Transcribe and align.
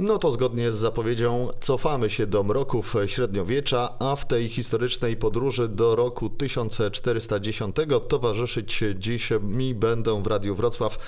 No 0.00 0.18
to 0.18 0.30
zgodnie 0.30 0.72
z 0.72 0.76
zapowiedzią 0.76 1.48
cofamy 1.60 2.10
się 2.10 2.26
do 2.26 2.42
mroków 2.42 2.94
średniowiecza, 3.06 3.94
a 3.98 4.16
w 4.16 4.26
tej 4.26 4.48
historycznej 4.48 5.16
podróży 5.16 5.68
do 5.68 5.96
roku 5.96 6.30
1410 6.30 7.76
towarzyszyć 8.08 8.84
dziś 8.94 9.30
mi 9.42 9.74
będą 9.74 10.22
w 10.22 10.26
Radiu 10.26 10.54
Wrocław 10.54 10.98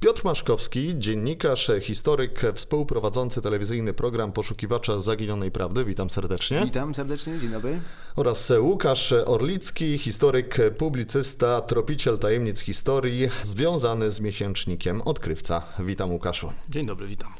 Piotr 0.00 0.24
Maszkowski, 0.24 0.94
dziennikarz, 0.98 1.70
historyk, 1.80 2.40
współprowadzący 2.54 3.42
telewizyjny 3.42 3.94
program 3.94 4.32
Poszukiwacza 4.32 5.00
Zaginionej 5.00 5.50
Prawdy. 5.50 5.84
Witam 5.84 6.10
serdecznie. 6.10 6.62
Witam 6.64 6.94
serdecznie, 6.94 7.38
dzień 7.38 7.50
dobry. 7.50 7.80
Oraz 8.16 8.52
Łukasz 8.60 9.12
Orlicki, 9.12 9.98
historyk, 9.98 10.56
publicysta, 10.78 11.60
tropiciel 11.60 12.18
tajemnic 12.18 12.60
historii, 12.60 13.28
związany 13.42 14.10
z 14.10 14.20
miesięcznikiem 14.20 15.02
Odkrywca. 15.02 15.62
Witam 15.78 16.12
Łukaszu. 16.12 16.52
Dzień 16.68 16.86
dobry, 16.86 17.06
witam. 17.06 17.32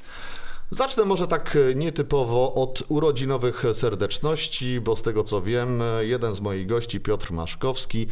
Zacznę 0.71 1.05
może 1.05 1.29
tak 1.29 1.59
nietypowo 1.75 2.55
od 2.55 2.83
urodzinowych 2.89 3.65
serdeczności, 3.73 4.81
bo 4.81 4.97
z 4.97 5.03
tego 5.03 5.25
co 5.25 5.43
wiem, 5.43 5.83
jeden 6.01 6.35
z 6.35 6.41
moich 6.41 6.67
gości, 6.67 7.01
Piotr 7.01 7.33
Maszkowski, 7.33 8.07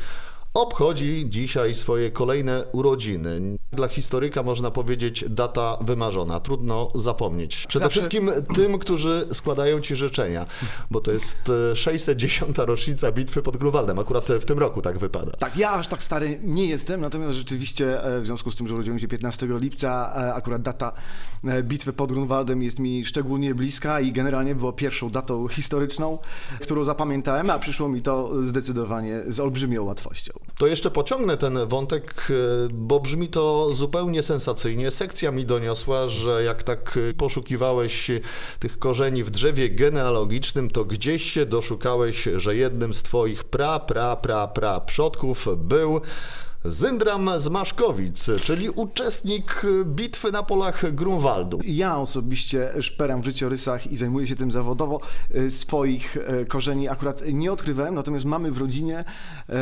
obchodzi 0.62 1.26
dzisiaj 1.28 1.74
swoje 1.74 2.10
kolejne 2.10 2.64
urodziny. 2.72 3.58
Dla 3.72 3.88
historyka 3.88 4.42
można 4.42 4.70
powiedzieć 4.70 5.24
data 5.28 5.78
wymarzona, 5.80 6.40
trudno 6.40 6.90
zapomnieć. 6.94 7.66
Przede 7.68 7.84
Zawsze... 7.84 8.00
wszystkim 8.00 8.30
tym, 8.54 8.78
którzy 8.78 9.26
składają 9.32 9.80
Ci 9.80 9.96
życzenia, 9.96 10.46
bo 10.90 11.00
to 11.00 11.12
jest 11.12 11.52
610. 11.74 12.58
rocznica 12.58 13.12
bitwy 13.12 13.42
pod 13.42 13.56
Grunwaldem, 13.56 13.98
akurat 13.98 14.28
w 14.28 14.44
tym 14.44 14.58
roku 14.58 14.82
tak 14.82 14.98
wypada. 14.98 15.32
Tak, 15.38 15.56
ja 15.56 15.70
aż 15.70 15.88
tak 15.88 16.02
stary 16.02 16.40
nie 16.42 16.66
jestem, 16.66 17.00
natomiast 17.00 17.36
rzeczywiście 17.36 18.00
w 18.20 18.26
związku 18.26 18.50
z 18.50 18.56
tym, 18.56 18.68
że 18.68 18.74
urodziłem 18.74 18.98
się 18.98 19.08
15 19.08 19.48
lipca, 19.50 20.12
akurat 20.34 20.62
data 20.62 20.92
bitwy 21.62 21.92
pod 21.92 22.12
Grunwaldem 22.12 22.62
jest 22.62 22.78
mi 22.78 23.04
szczególnie 23.04 23.54
bliska 23.54 24.00
i 24.00 24.12
generalnie 24.12 24.54
była 24.54 24.72
pierwszą 24.72 25.10
datą 25.10 25.48
historyczną, 25.48 26.18
którą 26.60 26.84
zapamiętałem, 26.84 27.50
a 27.50 27.58
przyszło 27.58 27.88
mi 27.88 28.02
to 28.02 28.44
zdecydowanie 28.44 29.22
z 29.28 29.40
olbrzymią 29.40 29.84
łatwością. 29.84 30.32
To 30.58 30.66
jeszcze 30.66 30.90
pociągnę 30.90 31.36
ten 31.36 31.66
wątek, 31.66 32.28
bo 32.70 33.00
brzmi 33.00 33.28
to 33.28 33.74
zupełnie 33.74 34.22
sensacyjnie. 34.22 34.90
Sekcja 34.90 35.30
mi 35.30 35.46
doniosła, 35.46 36.08
że 36.08 36.42
jak 36.42 36.62
tak 36.62 36.98
poszukiwałeś 37.16 38.10
tych 38.58 38.78
korzeni 38.78 39.24
w 39.24 39.30
drzewie 39.30 39.70
genealogicznym, 39.70 40.70
to 40.70 40.84
gdzieś 40.84 41.32
się 41.32 41.46
doszukałeś, 41.46 42.28
że 42.36 42.56
jednym 42.56 42.94
z 42.94 43.02
twoich 43.02 43.44
pra, 43.44 43.78
pra, 43.78 44.16
pra, 44.16 44.48
pra 44.48 44.80
przodków 44.80 45.48
był 45.56 46.00
Zyndram 46.64 47.30
z 47.36 47.48
Maszkowic, 47.48 48.30
czyli 48.42 48.70
uczestnik 48.70 49.62
bitwy 49.84 50.32
na 50.32 50.42
polach 50.42 50.94
Grunwaldu. 50.94 51.58
Ja 51.64 51.98
osobiście 51.98 52.70
szperam 52.80 53.22
w 53.22 53.24
życiorysach 53.24 53.86
i 53.86 53.96
zajmuję 53.96 54.26
się 54.26 54.36
tym 54.36 54.50
zawodowo. 54.50 55.00
Swoich 55.48 56.16
korzeni 56.48 56.88
akurat 56.88 57.22
nie 57.32 57.52
odkrywałem, 57.52 57.94
natomiast 57.94 58.24
mamy 58.24 58.52
w 58.52 58.58
rodzinie 58.58 59.04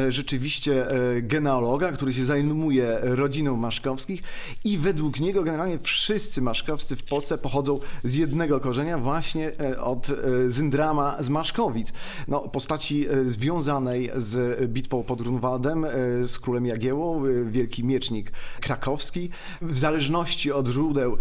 rzeczywiście 0.09 0.87
genealoga, 1.23 1.93
który 1.93 2.13
się 2.13 2.25
zajmuje 2.25 2.99
rodziną 3.03 3.57
Maszkowskich 3.57 4.23
i 4.65 4.79
według 4.79 5.21
niego 5.21 5.43
generalnie 5.43 5.79
wszyscy 5.79 6.43
Maszkowscy 6.43 6.97
w 6.97 7.03
Polsce 7.03 7.39
pochodzą 7.39 7.79
z 8.05 8.15
jednego 8.15 8.61
korzenia, 8.61 8.99
właśnie 8.99 9.53
od 9.81 10.07
Zyndrama 10.47 11.17
z 11.21 11.29
Maszkowic. 11.29 11.93
No, 12.29 12.41
postaci 12.41 13.07
związanej 13.27 14.11
z 14.17 14.61
bitwą 14.71 15.03
pod 15.03 15.23
Grunwaldem, 15.23 15.87
z 16.25 16.39
królem 16.39 16.67
Jagiełą, 16.87 17.23
wielki 17.51 17.85
miecznik 17.85 18.33
krakowski. 18.61 19.31
W 19.63 19.79
zależności 19.79 20.53
od 20.53 20.69
źródeł 20.69 21.17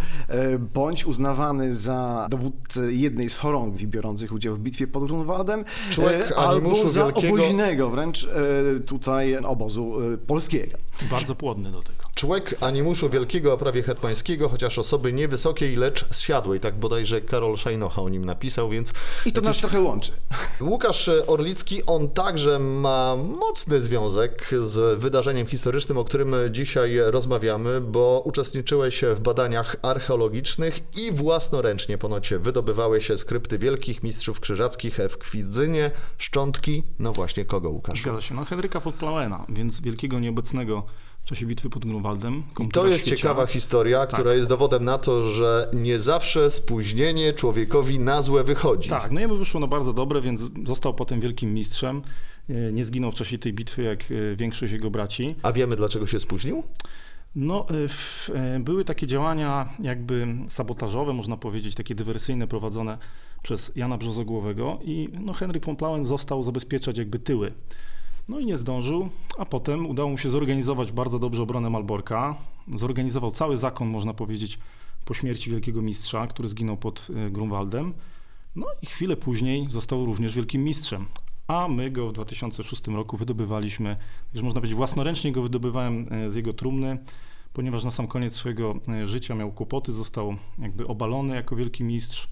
bądź 0.74 1.06
uznawany 1.06 1.76
za 1.76 2.28
dowódcę 2.30 2.94
jednej 2.94 3.30
z 3.30 3.38
chorągwi 3.38 3.88
biorących 3.88 4.32
udział 4.32 4.56
w 4.56 4.60
bitwie 4.60 4.88
pod 4.88 5.06
Grunwaldem, 5.06 5.66
Człowiek 5.90 6.32
albo 6.38 6.88
za 6.88 7.06
wielkiego... 7.06 7.34
oboźnego 7.34 7.90
wręcz 7.90 8.28
tutaj 8.86 9.38
obozu 9.38 9.94
polskiego. 10.28 10.78
Bardzo 11.12 11.36
płodny 11.36 11.72
do 11.72 11.82
tego. 11.82 12.05
Człek 12.16 12.56
animuszu 12.62 13.10
wielkiego, 13.10 13.54
a 13.54 13.58
prawie 13.58 13.84
hetmańskiego, 13.84 14.50
chociaż 14.50 14.80
osoby 14.80 15.14
niewysokiej, 15.14 15.76
lecz 15.76 16.06
zsiadłej. 16.14 16.60
Tak 16.60 16.80
bodajże 16.80 17.22
Karol 17.22 17.58
Szajnocha 17.58 18.02
o 18.02 18.10
nim 18.10 18.26
napisał, 18.26 18.70
więc... 18.70 18.94
I 19.26 19.34
to 19.34 19.42
nas 19.42 19.58
trochę 19.58 19.82
łączy. 19.82 20.12
Łukasz 20.62 21.10
Orlicki, 21.28 21.86
on 21.86 22.10
także 22.10 22.60
ma 22.60 23.16
mocny 23.16 23.82
związek 23.82 24.50
z 24.64 25.00
wydarzeniem 25.00 25.48
historycznym, 25.48 25.98
o 25.98 26.04
którym 26.04 26.36
dzisiaj 26.52 26.98
rozmawiamy, 27.06 27.82
bo 27.82 28.22
uczestniczyłeś 28.26 29.02
w 29.16 29.20
badaniach 29.20 29.76
archeologicznych 29.82 30.80
i 30.98 31.12
własnoręcznie 31.12 31.98
ponoć 31.98 32.34
wydobywałeś 32.34 33.12
skrypty 33.18 33.60
wielkich 33.60 34.04
mistrzów 34.04 34.40
krzyżackich 34.40 34.98
w 35.10 35.18
Kwidzynie, 35.18 35.92
szczątki, 36.18 36.84
no 37.00 37.14
właśnie 37.14 37.46
kogo 37.46 37.70
Łukasz? 37.70 38.02
Zgadza 38.02 38.22
się, 38.22 38.36
no 38.36 38.46
Henryka 38.46 38.80
von 38.80 38.94
Plauena, 38.94 39.46
więc 39.50 39.82
wielkiego 39.82 40.20
nieobecnego 40.20 40.86
w 41.26 41.28
czasie 41.28 41.46
bitwy 41.46 41.70
pod 41.70 41.86
Grunwaldem. 41.86 42.44
I 42.60 42.68
to 42.68 42.88
jest 42.88 43.10
ciekawa 43.10 43.46
historia, 43.46 44.08
która 44.08 44.34
jest 44.34 44.50
dowodem 44.50 44.86
na 44.86 44.98
to, 44.98 45.24
że 45.24 45.70
nie 45.74 46.00
zawsze 46.00 46.50
spóźnienie 46.50 47.34
człowiekowi 47.34 48.00
na 48.00 48.22
złe 48.22 48.44
wychodzi. 48.44 48.90
Tak, 48.90 49.12
no 49.12 49.20
jemu 49.20 49.38
wyszło 49.38 49.60
no 49.60 49.68
bardzo 49.68 49.94
dobre, 49.94 50.22
więc 50.22 50.42
został 50.66 50.94
potem 50.94 51.20
wielkim 51.20 51.54
mistrzem. 51.54 52.02
Nie 52.74 52.86
zginął 52.86 53.12
w 53.12 53.16
czasie 53.16 53.38
tej 53.38 53.54
bitwy 53.54 53.84
jak 53.84 54.04
większość 54.36 54.74
jego 54.74 54.92
braci. 54.92 55.36
A 55.44 55.52
wiemy 55.52 55.76
dlaczego 55.76 56.08
się 56.08 56.20
spóźnił? 56.20 56.64
No, 57.36 57.66
w, 57.70 58.30
były 58.60 58.86
takie 58.86 59.08
działania 59.08 59.70
jakby 59.80 60.28
sabotażowe, 60.50 61.14
można 61.14 61.38
powiedzieć, 61.38 61.76
takie 61.76 61.96
dywersyjne 61.96 62.48
prowadzone 62.48 62.98
przez 63.44 63.72
Jana 63.76 63.98
Brzozogłowego 63.98 64.80
i 64.84 65.10
no, 65.22 65.34
Henryk 65.34 65.66
von 65.66 65.76
Plauen 65.76 66.06
został 66.06 66.44
zabezpieczać 66.44 66.98
jakby 66.98 67.20
tyły. 67.20 67.52
No 68.30 68.40
i 68.40 68.46
nie 68.46 68.58
zdążył, 68.58 69.10
a 69.38 69.46
potem 69.46 69.86
udało 69.86 70.10
mu 70.10 70.18
się 70.18 70.30
zorganizować 70.30 70.92
bardzo 70.92 71.20
dobrze 71.20 71.44
obronę 71.44 71.70
Malborka. 71.70 72.36
Zorganizował 72.74 73.32
cały 73.32 73.58
zakon, 73.58 73.88
można 73.88 74.14
powiedzieć, 74.14 74.60
po 75.06 75.14
śmierci 75.14 75.52
wielkiego 75.52 75.82
mistrza, 75.82 76.28
który 76.28 76.48
zginął 76.48 76.78
pod 76.78 77.08
Grunwaldem. 77.32 77.94
No 78.56 78.66
i 78.82 78.86
chwilę 78.86 79.18
później 79.18 79.70
został 79.70 80.06
również 80.06 80.36
wielkim 80.36 80.64
mistrzem. 80.64 81.06
A 81.48 81.68
my 81.68 81.92
go 81.92 82.08
w 82.08 82.14
2006 82.14 82.88
roku 82.88 83.18
wydobywaliśmy, 83.18 83.98
już 84.34 84.44
można 84.44 84.60
powiedzieć 84.62 84.78
własnoręcznie 84.78 85.32
go 85.32 85.42
wydobywałem 85.42 86.06
z 86.28 86.36
jego 86.36 86.54
trumny, 86.54 86.98
ponieważ 87.54 87.84
na 87.84 87.92
sam 87.92 88.08
koniec 88.08 88.36
swojego 88.36 88.76
życia 89.04 89.36
miał 89.36 89.52
kłopoty, 89.52 89.92
został 89.92 90.36
jakby 90.60 90.88
obalony 90.88 91.36
jako 91.36 91.56
wielki 91.56 91.84
mistrz. 91.84 92.28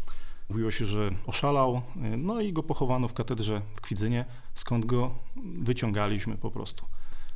Mówiło 0.54 0.72
się, 0.72 0.86
że 0.86 1.12
oszalał, 1.28 1.82
no 2.18 2.42
i 2.42 2.54
go 2.54 2.64
pochowano 2.64 3.08
w 3.08 3.14
katedrze 3.14 3.62
w 3.76 3.82
Kwidzynie, 3.82 4.26
skąd 4.54 4.86
go 4.86 5.12
wyciągaliśmy 5.36 6.38
po 6.38 6.52
prostu 6.52 6.86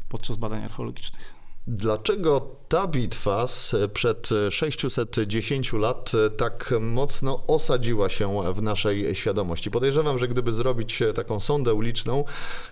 podczas 0.09 0.37
badań 0.37 0.63
archeologicznych. 0.63 1.36
Dlaczego 1.69 2.55
ta 2.67 2.87
bitwa 2.87 3.47
sprzed 3.47 4.29
610 4.49 5.73
lat 5.73 6.11
tak 6.37 6.73
mocno 6.79 7.43
osadziła 7.47 8.09
się 8.09 8.53
w 8.53 8.61
naszej 8.61 9.15
świadomości? 9.15 9.71
Podejrzewam, 9.71 10.19
że 10.19 10.27
gdyby 10.27 10.53
zrobić 10.53 11.03
taką 11.15 11.39
sondę 11.39 11.73
uliczną 11.73 12.23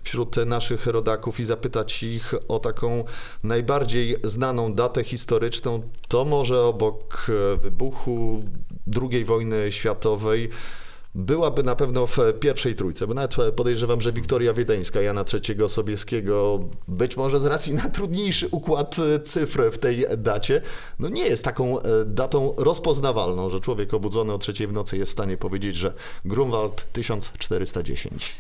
wśród 0.04 0.36
naszych 0.46 0.88
rodaków 0.88 1.40
i 1.40 1.44
zapytać 1.44 2.04
ich 2.04 2.34
o 2.48 2.60
taką 2.60 3.04
najbardziej 3.44 4.18
znaną 4.24 4.74
datę 4.74 5.04
historyczną, 5.04 5.82
to 6.08 6.26
może 6.26 6.62
obok 6.62 7.28
wybuchu 7.64 8.44
II 9.02 9.26
wojny 9.26 9.72
światowej 9.72 10.50
byłaby 11.16 11.64
na 11.64 11.76
pewno 11.76 12.08
w 12.08 12.18
pierwszej 12.40 12.76
trójce, 12.76 13.08
bo 13.08 13.14
nawet 13.14 13.36
podejrzewam, 13.56 14.02
że 14.02 14.14
Wiktoria 14.14 14.54
Wiedeńska, 14.54 15.02
Jana 15.02 15.26
III 15.34 15.70
Sobieskiego, 15.70 16.60
być 16.88 17.18
może 17.18 17.40
z 17.40 17.46
racji 17.46 17.74
na 17.74 17.90
trudniejszy 17.90 18.48
układ 18.52 18.96
cyfr 19.26 19.72
w 19.72 19.78
tej 19.78 20.06
dacie, 20.18 20.62
no 21.00 21.10
nie 21.10 21.26
jest 21.26 21.44
taką 21.44 21.78
datą 22.06 22.54
rozpoznawalną, 22.58 23.50
że 23.50 23.60
człowiek 23.60 23.94
obudzony 23.94 24.34
o 24.34 24.38
trzeciej 24.38 24.68
w 24.68 24.74
nocy 24.74 24.98
jest 24.98 25.12
w 25.12 25.14
stanie 25.14 25.38
powiedzieć, 25.38 25.76
że 25.76 25.94
Grunwald 26.26 26.86
1410. 26.94 28.36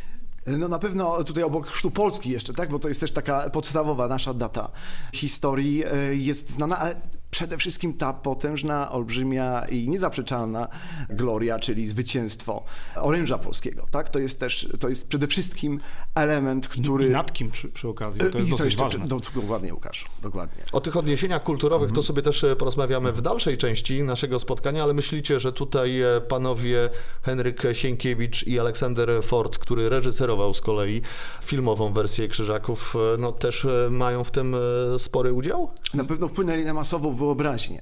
No 0.48 0.68
na 0.68 0.80
pewno 0.80 1.24
tutaj 1.24 1.44
obok 1.44 1.68
Chrztu 1.68 1.92
Polski 1.92 2.30
jeszcze, 2.30 2.54
tak? 2.54 2.70
Bo 2.70 2.80
to 2.80 2.88
jest 2.88 3.00
też 3.00 3.12
taka 3.12 3.50
podstawowa 3.50 4.08
nasza 4.08 4.34
data 4.34 4.72
historii 5.14 5.84
jest 6.12 6.52
znana, 6.52 6.80
ale 6.80 6.96
przede 7.36 7.58
wszystkim 7.58 7.94
ta 7.94 8.14
potężna, 8.14 8.92
olbrzymia 8.92 9.66
i 9.66 9.90
niezaprzeczalna 9.90 10.68
gloria, 11.10 11.60
czyli 11.60 11.88
zwycięstwo 11.88 12.64
oręża 12.96 13.38
polskiego, 13.38 13.88
tak? 13.92 14.10
To 14.10 14.20
jest 14.20 14.40
też, 14.40 14.70
to 14.80 14.90
jest 14.90 15.08
przede 15.08 15.28
wszystkim 15.28 15.80
element, 16.16 16.68
który... 16.68 17.08
I 17.08 17.10
nad 17.10 17.34
kim 17.34 17.52
przy, 17.52 17.70
przy 17.70 17.88
okazji, 17.88 18.20
to 18.20 18.26
jest 18.26 18.48
I 18.48 18.52
dosyć 18.52 18.58
to 18.58 18.66
jeszcze, 18.66 18.84
ważne. 18.84 19.08
Do, 19.08 19.20
dokładnie, 19.36 19.74
Łukasz, 19.74 20.06
dokładnie. 20.22 20.64
O 20.72 20.82
tych 20.82 20.98
odniesieniach 20.98 21.44
kulturowych 21.44 21.92
to 21.92 22.04
sobie 22.04 22.22
też 22.22 22.46
porozmawiamy 22.58 23.12
w 23.12 23.22
dalszej 23.22 23.58
części 23.58 24.04
naszego 24.04 24.40
spotkania, 24.40 24.84
ale 24.84 24.94
myślicie, 24.94 25.40
że 25.40 25.54
tutaj 25.54 26.02
panowie 26.28 26.90
Henryk 27.22 27.62
Sienkiewicz 27.74 28.48
i 28.48 28.60
Aleksander 28.60 29.10
Ford, 29.24 29.58
który 29.58 29.90
reżyserował 29.90 30.54
z 30.54 30.62
kolei 30.62 31.02
filmową 31.44 31.94
wersję 31.94 32.28
Krzyżaków, 32.28 32.96
no 33.20 33.32
też 33.32 33.68
mają 33.90 34.24
w 34.24 34.32
tym 34.32 34.56
spory 34.98 35.34
udział? 35.34 35.72
Na 35.94 36.04
pewno 36.04 36.28
wpłynęli 36.28 36.66
na 36.66 36.74
masową 36.74 37.12
wyobraźnię 37.26 37.82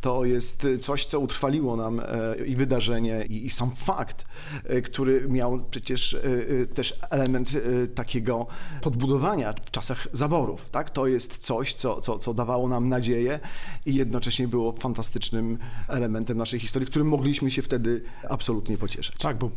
to 0.00 0.24
jest 0.24 0.66
coś, 0.80 1.04
co 1.04 1.20
utrwaliło 1.20 1.76
nam 1.76 2.00
e, 2.00 2.04
i 2.46 2.56
wydarzenie, 2.56 3.24
i, 3.28 3.46
i 3.46 3.50
sam 3.50 3.70
fakt, 3.70 4.24
e, 4.64 4.82
który 4.82 5.28
miał 5.28 5.64
przecież 5.70 6.14
e, 6.14 6.66
też 6.66 6.94
element 7.10 7.52
takiego 7.94 8.46
podbudowania 8.82 9.52
w 9.52 9.70
czasach 9.70 10.08
zaborów. 10.12 10.70
Tak? 10.70 10.90
To 10.90 11.06
jest 11.06 11.38
coś, 11.38 11.74
co, 11.74 12.00
co, 12.00 12.18
co 12.18 12.34
dawało 12.34 12.68
nam 12.68 12.88
nadzieję 12.88 13.40
i 13.86 13.94
jednocześnie 13.94 14.48
było 14.48 14.72
fantastycznym 14.72 15.58
elementem 15.88 16.38
naszej 16.38 16.60
historii, 16.60 16.88
którym 16.88 17.08
mogliśmy 17.08 17.50
się 17.50 17.62
wtedy 17.62 18.02
absolutnie 18.30 18.78
pocieszać. 18.78 19.16
Tak, 19.18 19.38
bo 19.38 19.50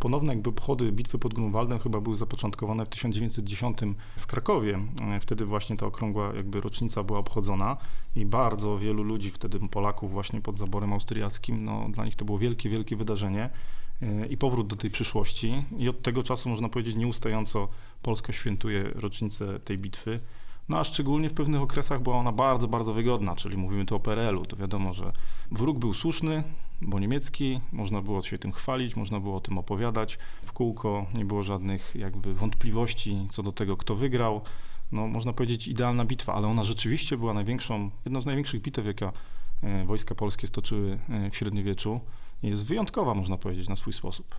ponowne 0.00 0.32
jakby 0.32 0.50
obchody 0.50 0.92
bitwy 0.92 1.18
pod 1.18 1.34
Grunwaldem 1.34 1.78
chyba 1.78 2.00
były 2.00 2.16
zapoczątkowane 2.16 2.86
w 2.86 2.88
1910 2.88 3.78
w 4.18 4.26
Krakowie. 4.26 4.78
Wtedy 5.20 5.44
właśnie 5.44 5.76
ta 5.76 5.86
okrągła 5.86 6.32
jakby 6.34 6.60
rocznica 6.60 7.02
była 7.02 7.18
obchodzona 7.18 7.76
i 8.16 8.26
bardzo 8.26 8.78
wielu 8.78 9.02
ludzi 9.02 9.30
wtedy, 9.30 9.58
Polaków 9.68 10.10
właśnie 10.12 10.40
pod 10.40 10.56
zaborem 10.56 10.92
austriackim, 10.92 11.64
no 11.64 11.86
dla 11.90 12.04
nich 12.04 12.16
to 12.16 12.24
było 12.24 12.38
wielkie, 12.38 12.68
wielkie 12.68 12.96
wydarzenie 12.96 13.50
y, 14.02 14.26
i 14.26 14.36
powrót 14.36 14.66
do 14.66 14.76
tej 14.76 14.90
przyszłości 14.90 15.64
i 15.78 15.88
od 15.88 16.02
tego 16.02 16.22
czasu 16.22 16.48
można 16.48 16.68
powiedzieć 16.68 16.96
nieustająco 16.96 17.68
Polska 18.02 18.32
świętuje 18.32 18.82
rocznicę 18.82 19.60
tej 19.60 19.78
bitwy. 19.78 20.20
No 20.68 20.78
a 20.78 20.84
szczególnie 20.84 21.28
w 21.28 21.34
pewnych 21.34 21.60
okresach 21.60 22.02
była 22.02 22.16
ona 22.16 22.32
bardzo, 22.32 22.68
bardzo 22.68 22.94
wygodna, 22.94 23.36
czyli 23.36 23.56
mówimy 23.56 23.86
tu 23.86 23.96
o 23.96 24.00
PRL-u. 24.00 24.46
To 24.46 24.56
wiadomo, 24.56 24.92
że 24.92 25.12
wróg 25.50 25.78
był 25.78 25.94
słuszny, 25.94 26.42
bo 26.82 26.98
niemiecki, 26.98 27.60
można 27.72 28.02
było 28.02 28.22
się 28.22 28.38
tym 28.38 28.52
chwalić, 28.52 28.96
można 28.96 29.20
było 29.20 29.36
o 29.36 29.40
tym 29.40 29.58
opowiadać 29.58 30.18
w 30.42 30.52
kółko, 30.52 31.06
nie 31.14 31.24
było 31.24 31.42
żadnych 31.42 31.94
jakby 31.94 32.34
wątpliwości 32.34 33.26
co 33.30 33.42
do 33.42 33.52
tego, 33.52 33.76
kto 33.76 33.94
wygrał. 33.94 34.40
No, 34.92 35.08
można 35.08 35.32
powiedzieć 35.32 35.68
idealna 35.68 36.04
bitwa, 36.04 36.34
ale 36.34 36.48
ona 36.48 36.64
rzeczywiście 36.64 37.16
była 37.16 37.34
największą, 37.34 37.90
jedną 38.04 38.20
z 38.20 38.26
największych 38.26 38.62
bitew, 38.62 38.86
jaka 38.86 39.12
e, 39.62 39.84
wojska 39.84 40.14
polskie 40.14 40.46
stoczyły 40.46 40.98
e, 41.08 41.30
w 41.30 41.36
średniowieczu. 41.36 42.00
Jest 42.42 42.66
wyjątkowa, 42.66 43.14
można 43.14 43.36
powiedzieć, 43.36 43.68
na 43.68 43.76
swój 43.76 43.92
sposób. 43.92 44.34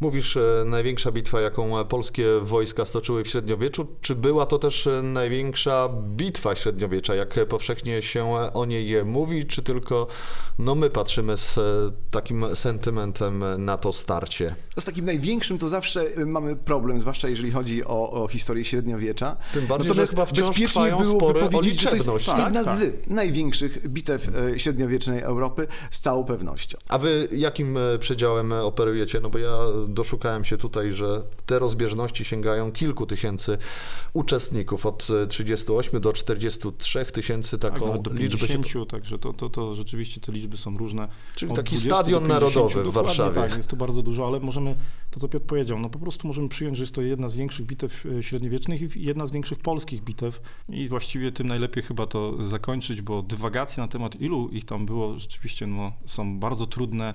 Mówisz, 0.00 0.36
e, 0.36 0.64
największa 0.66 1.12
bitwa, 1.12 1.40
jaką 1.40 1.84
polskie 1.84 2.24
wojska 2.42 2.84
stoczyły 2.84 3.24
w 3.24 3.28
średniowieczu. 3.28 3.86
Czy 4.00 4.14
była 4.14 4.46
to 4.46 4.58
też 4.58 4.86
e, 4.86 5.02
największa 5.02 5.88
bitwa 6.16 6.54
średniowiecza, 6.54 7.14
jak 7.14 7.46
powszechnie 7.48 8.02
się 8.02 8.34
o 8.54 8.64
niej 8.64 9.04
mówi, 9.04 9.46
czy 9.46 9.62
tylko 9.62 10.06
no, 10.58 10.74
my 10.74 10.90
patrzymy 10.90 11.36
z 11.36 11.58
e, 11.58 11.62
takim 12.10 12.56
sentymentem 12.56 13.44
na 13.58 13.76
to 13.76 13.92
starcie? 13.92 14.54
Z 14.78 14.84
takim 14.84 15.04
największym 15.04 15.58
to 15.58 15.68
zawsze 15.68 16.04
mamy 16.26 16.56
problem, 16.56 17.00
zwłaszcza 17.00 17.28
jeżeli 17.28 17.50
chodzi 17.50 17.84
o, 17.84 18.10
o 18.10 18.28
historię 18.28 18.64
średniowiecza. 18.64 19.36
Tym 19.52 19.66
bardziej, 19.66 19.94
że 19.94 20.06
chyba 20.06 20.26
wciąż 20.26 20.56
trwają 20.56 21.04
spory 21.04 21.40
o 21.42 21.60
liczebność, 21.60 22.28
jedna 22.28 22.64
tak? 22.64 22.78
z 22.78 23.10
największych 23.10 23.88
bitew 23.88 24.30
średniowiecznej 24.56 25.20
Europy 25.20 25.66
z 25.90 26.00
całą 26.00 26.24
pewnością. 26.24 26.78
A 26.88 26.98
wy 26.98 27.28
jakim 27.36 27.76
e, 27.76 27.98
przedziałem 27.98 28.52
e, 28.52 28.62
operujecie? 28.62 29.20
No 29.20 29.30
bo 29.30 29.38
ja 29.38 29.58
doszukałem 29.88 30.44
się 30.44 30.58
tutaj, 30.58 30.92
że 30.92 31.22
te 31.46 31.58
rozbieżności 31.58 32.24
sięgają 32.24 32.72
kilku 32.72 33.06
tysięcy 33.06 33.58
uczestników, 34.12 34.86
od 34.86 35.08
e, 35.22 35.26
38 35.26 36.00
do 36.00 36.12
43 36.12 37.04
tysięcy 37.04 37.58
Tak, 37.58 37.72
taką 37.72 37.86
nawet 37.86 38.02
do 38.02 38.12
liczbę 38.12 38.46
się... 38.46 38.54
50, 38.54 38.90
także 38.90 39.18
to, 39.18 39.32
to, 39.32 39.50
to 39.50 39.74
rzeczywiście 39.74 40.20
te 40.20 40.32
liczby 40.32 40.56
są 40.56 40.76
różne. 40.76 41.08
Czyli 41.36 41.52
Od 41.52 41.56
taki 41.56 41.68
20 41.68 41.88
do 41.88 41.96
stadion 41.96 42.20
50, 42.22 42.40
narodowy 42.40 42.90
w 42.90 42.92
Warszawie. 42.92 43.34
Tak, 43.34 43.56
jest 43.56 43.68
to 43.68 43.76
bardzo 43.76 44.02
dużo, 44.02 44.26
ale 44.26 44.40
możemy, 44.40 44.76
to 45.10 45.20
co 45.20 45.28
Piotr 45.28 45.46
powiedział, 45.46 45.78
no 45.78 45.90
po 45.90 45.98
prostu 45.98 46.28
możemy 46.28 46.48
przyjąć, 46.48 46.76
że 46.76 46.82
jest 46.82 46.94
to 46.94 47.02
jedna 47.02 47.28
z 47.28 47.34
większych 47.34 47.66
bitew 47.66 48.06
e, 48.06 48.22
średniowiecznych 48.22 48.96
i 48.96 49.04
jedna 49.04 49.26
z 49.26 49.30
większych 49.30 49.58
polskich 49.58 50.04
bitew 50.04 50.40
i 50.68 50.88
właściwie 50.88 51.32
tym 51.32 51.48
najlepiej 51.48 51.82
chyba 51.82 52.06
to 52.06 52.44
zakończyć, 52.44 53.02
bo 53.02 53.22
dywagacje 53.22 53.82
na 53.82 53.88
temat 53.88 54.20
ilu 54.20 54.48
ich 54.48 54.64
tam 54.64 54.86
było 54.86 55.18
rzeczywiście 55.18 55.66
no, 55.66 55.92
są 56.06 56.38
bardzo 56.38 56.66
trudne. 56.66 57.14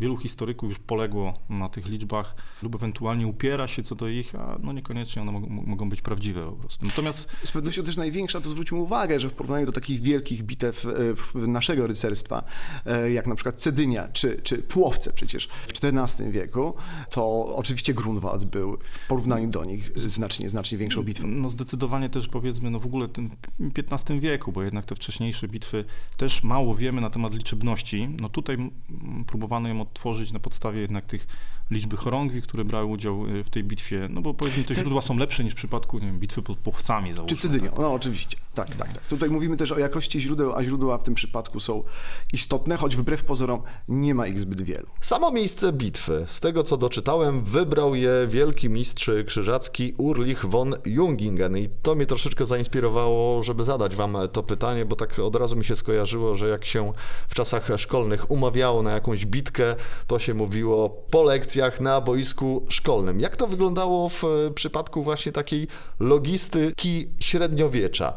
Wielu 0.00 0.16
historyków 0.16 0.68
już 0.68 0.78
poległo 0.78 1.34
na 1.48 1.68
tych 1.68 1.86
liczbach 1.86 2.34
lub 2.62 2.74
ewentualnie 2.74 3.26
upiera 3.26 3.68
się 3.68 3.82
co 3.82 3.94
do 3.94 4.08
ich, 4.08 4.34
a 4.34 4.58
no 4.62 4.72
niekoniecznie 4.72 5.22
one 5.22 5.32
mogą, 5.32 5.48
mogą 5.48 5.88
być 5.88 6.02
prawdziwe 6.02 6.50
po 6.50 6.52
prostu. 6.52 6.86
Natomiast 6.86 7.28
Z 7.44 7.52
pewnością 7.52 7.82
też 7.82 7.96
największa, 7.96 8.40
to 8.40 8.50
zwróćmy 8.50 8.78
uwagę, 8.78 9.20
że 9.20 9.28
w 9.28 9.32
porównaniu 9.32 9.66
do 9.66 9.72
takich 9.72 10.00
wielkich 10.00 10.42
bitew 10.42 10.86
e, 11.34 11.38
naszego 11.38 11.86
rycerstwa, 11.86 12.42
e, 12.86 13.10
jak 13.10 13.26
na 13.26 13.34
przykład 13.34 13.56
Cedynia 13.56 14.08
czy, 14.08 14.40
czy 14.42 14.58
Płowce 14.58 15.12
przecież 15.12 15.48
w 15.48 15.84
XIV 15.84 16.30
wieku, 16.30 16.74
to 17.10 17.56
oczywiście 17.56 17.94
Grunwald 17.94 18.44
był 18.44 18.78
w 18.80 19.08
porównaniu 19.08 19.48
do 19.48 19.64
nich 19.64 19.90
znacznie, 19.96 20.48
znacznie 20.48 20.78
większą 20.78 21.02
bitwą. 21.02 21.26
No 21.26 21.48
zdecydowanie 21.48 22.10
też 22.10 22.28
powiedzmy, 22.28 22.70
no 22.70 22.80
w 22.80 22.86
ogóle 22.86 23.08
tym 23.08 23.30
XV 23.76 24.20
wieku, 24.20 24.52
bo 24.52 24.62
jednak 24.62 24.84
te 24.84 24.94
wcześniejsze 24.94 25.48
bitwy 25.48 25.84
też 26.16 26.44
mało 26.44 26.74
wiemy 26.74 27.00
na 27.00 27.10
temat 27.10 27.34
liczebności. 27.34 28.08
No 28.20 28.28
tutaj 28.28 28.70
próbowano 29.26 29.68
ją 29.68 29.85
odtworzyć 29.86 30.32
na 30.32 30.40
podstawie 30.40 30.80
jednak 30.80 31.06
tych 31.06 31.26
liczby 31.70 31.96
chorągwi, 31.96 32.42
które 32.42 32.64
brały 32.64 32.86
udział 32.86 33.26
y, 33.26 33.44
w 33.44 33.50
tej 33.50 33.64
bitwie, 33.64 34.08
no 34.10 34.20
bo 34.20 34.34
powiedzmy 34.34 34.64
te 34.64 34.74
źródła 34.74 35.02
są 35.02 35.16
lepsze 35.16 35.44
niż 35.44 35.52
w 35.52 35.56
przypadku, 35.56 35.98
nie 35.98 36.06
wiem, 36.06 36.18
bitwy 36.18 36.42
pod 36.42 36.58
Pochcami 36.58 37.10
Czy 37.10 37.16
załóżmy. 37.16 37.36
Cydynią, 37.36 37.70
no 37.78 37.94
oczywiście. 37.94 38.36
Tak, 38.54 38.76
tak, 38.76 38.92
tak. 38.92 39.06
Tutaj 39.06 39.30
mówimy 39.30 39.56
też 39.56 39.72
o 39.72 39.78
jakości 39.78 40.20
źródeł, 40.20 40.56
a 40.56 40.64
źródła 40.64 40.98
w 40.98 41.02
tym 41.02 41.14
przypadku 41.14 41.60
są 41.60 41.82
istotne, 42.32 42.76
choć 42.76 42.96
wbrew 42.96 43.24
pozorom 43.24 43.62
nie 43.88 44.14
ma 44.14 44.26
ich 44.26 44.40
zbyt 44.40 44.62
wielu. 44.62 44.86
Samo 45.00 45.30
miejsce 45.30 45.72
bitwy, 45.72 46.24
z 46.26 46.40
tego 46.40 46.62
co 46.62 46.76
doczytałem, 46.76 47.44
wybrał 47.44 47.94
je 47.94 48.10
wielki 48.28 48.70
mistrz 48.70 49.10
krzyżacki 49.26 49.94
Urlich 49.98 50.46
von 50.46 50.74
Jungingen 50.84 51.58
i 51.58 51.68
to 51.82 51.94
mnie 51.94 52.06
troszeczkę 52.06 52.46
zainspirowało, 52.46 53.42
żeby 53.42 53.64
zadać 53.64 53.96
wam 53.96 54.16
to 54.32 54.42
pytanie, 54.42 54.84
bo 54.84 54.96
tak 54.96 55.18
od 55.18 55.36
razu 55.36 55.56
mi 55.56 55.64
się 55.64 55.76
skojarzyło, 55.76 56.36
że 56.36 56.48
jak 56.48 56.64
się 56.64 56.92
w 57.28 57.34
czasach 57.34 57.68
szkolnych 57.76 58.30
umawiało 58.30 58.82
na 58.82 58.90
jakąś 58.90 59.26
bitkę, 59.26 59.75
to 60.06 60.18
się 60.18 60.34
mówiło 60.34 60.88
po 61.10 61.22
lekcjach 61.22 61.80
na 61.80 62.00
boisku 62.00 62.64
szkolnym. 62.68 63.20
Jak 63.20 63.36
to 63.36 63.46
wyglądało 63.46 64.08
w 64.08 64.24
e, 64.24 64.50
przypadku 64.54 65.02
właśnie 65.02 65.32
takiej 65.32 65.68
logistyki 66.00 67.08
średniowiecza? 67.20 68.14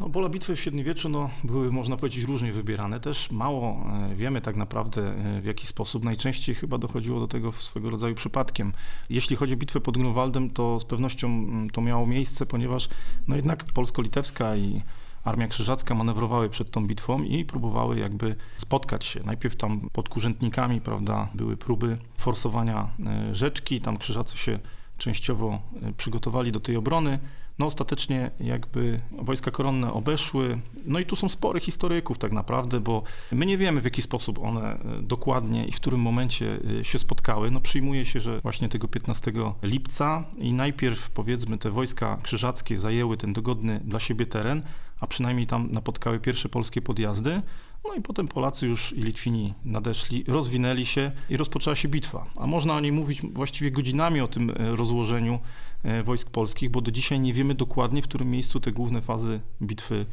No, 0.00 0.08
pola 0.08 0.28
bitwy 0.28 0.56
w 0.56 0.60
średniowieczu 0.60 1.08
no, 1.08 1.30
były, 1.44 1.72
można 1.72 1.96
powiedzieć, 1.96 2.24
różnie 2.24 2.52
wybierane. 2.52 3.00
Też 3.00 3.30
mało 3.30 3.86
e, 4.10 4.14
wiemy 4.14 4.40
tak 4.40 4.56
naprawdę, 4.56 5.02
e, 5.02 5.40
w 5.40 5.44
jaki 5.44 5.66
sposób. 5.66 6.04
Najczęściej 6.04 6.54
chyba 6.54 6.78
dochodziło 6.78 7.20
do 7.20 7.28
tego 7.28 7.52
swego 7.52 7.90
rodzaju 7.90 8.14
przypadkiem. 8.14 8.72
Jeśli 9.10 9.36
chodzi 9.36 9.54
o 9.54 9.56
bitwę 9.56 9.80
pod 9.80 9.98
Grunwaldem, 9.98 10.50
to 10.50 10.80
z 10.80 10.84
pewnością 10.84 11.26
mm, 11.26 11.70
to 11.70 11.80
miało 11.80 12.06
miejsce, 12.06 12.46
ponieważ 12.46 12.88
no, 13.28 13.36
jednak 13.36 13.64
polsko-litewska 13.64 14.56
i 14.56 14.82
Armia 15.24 15.48
Krzyżacka 15.48 15.94
manewrowały 15.94 16.48
przed 16.48 16.70
tą 16.70 16.86
bitwą 16.86 17.22
i 17.22 17.44
próbowały 17.44 17.98
jakby 17.98 18.36
spotkać 18.56 19.04
się. 19.04 19.20
Najpierw 19.24 19.56
tam 19.56 19.90
pod 19.92 20.08
Kurzętnikami, 20.08 20.80
prawda, 20.80 21.28
były 21.34 21.56
próby 21.56 21.98
forsowania 22.16 22.88
e, 23.06 23.34
rzeczki, 23.34 23.80
tam 23.80 23.96
Krzyżacy 23.96 24.38
się 24.38 24.58
częściowo 24.98 25.60
e, 25.82 25.92
przygotowali 25.92 26.52
do 26.52 26.60
tej 26.60 26.76
obrony. 26.76 27.18
No 27.58 27.66
ostatecznie 27.66 28.30
jakby 28.40 29.00
wojska 29.10 29.50
koronne 29.50 29.92
obeszły. 29.92 30.58
No 30.84 30.98
i 30.98 31.06
tu 31.06 31.16
są 31.16 31.28
spory 31.28 31.60
historyków 31.60 32.18
tak 32.18 32.32
naprawdę, 32.32 32.80
bo 32.80 33.02
my 33.32 33.46
nie 33.46 33.58
wiemy 33.58 33.80
w 33.80 33.84
jaki 33.84 34.02
sposób 34.02 34.38
one 34.38 34.62
e, 34.62 34.78
dokładnie 35.02 35.66
i 35.66 35.72
w 35.72 35.76
którym 35.76 36.00
momencie 36.00 36.58
e, 36.80 36.84
się 36.84 36.98
spotkały. 36.98 37.50
No 37.50 37.60
przyjmuje 37.60 38.06
się, 38.06 38.20
że 38.20 38.40
właśnie 38.40 38.68
tego 38.68 38.88
15 38.88 39.32
lipca 39.62 40.24
i 40.38 40.52
najpierw 40.52 41.10
powiedzmy 41.10 41.58
te 41.58 41.70
wojska 41.70 42.18
krzyżackie 42.22 42.78
zajęły 42.78 43.16
ten 43.16 43.32
dogodny 43.32 43.80
dla 43.84 44.00
siebie 44.00 44.26
teren, 44.26 44.62
a 45.00 45.06
przynajmniej 45.06 45.46
tam 45.46 45.68
napotkały 45.72 46.20
pierwsze 46.20 46.48
polskie 46.48 46.82
podjazdy. 46.82 47.42
No 47.84 47.94
i 47.94 48.00
potem 48.00 48.28
Polacy 48.28 48.66
już 48.66 48.92
i 48.92 49.00
Litwini 49.00 49.54
nadeszli, 49.64 50.24
rozwinęli 50.28 50.86
się 50.86 51.12
i 51.30 51.36
rozpoczęła 51.36 51.76
się 51.76 51.88
bitwa. 51.88 52.26
A 52.36 52.46
można 52.46 52.74
o 52.74 52.80
niej 52.80 52.92
mówić 52.92 53.22
właściwie 53.22 53.70
godzinami 53.70 54.20
o 54.20 54.28
tym 54.28 54.50
e, 54.50 54.54
rozłożeniu 54.72 55.38
wojsk 56.04 56.30
polskich, 56.30 56.70
bo 56.70 56.80
do 56.80 56.90
dzisiaj 56.90 57.20
nie 57.20 57.32
wiemy 57.32 57.54
dokładnie, 57.54 58.02
w 58.02 58.08
którym 58.08 58.30
miejscu 58.30 58.60
te 58.60 58.72
główne 58.72 59.02
fazy 59.02 59.40
bitwy 59.62 60.06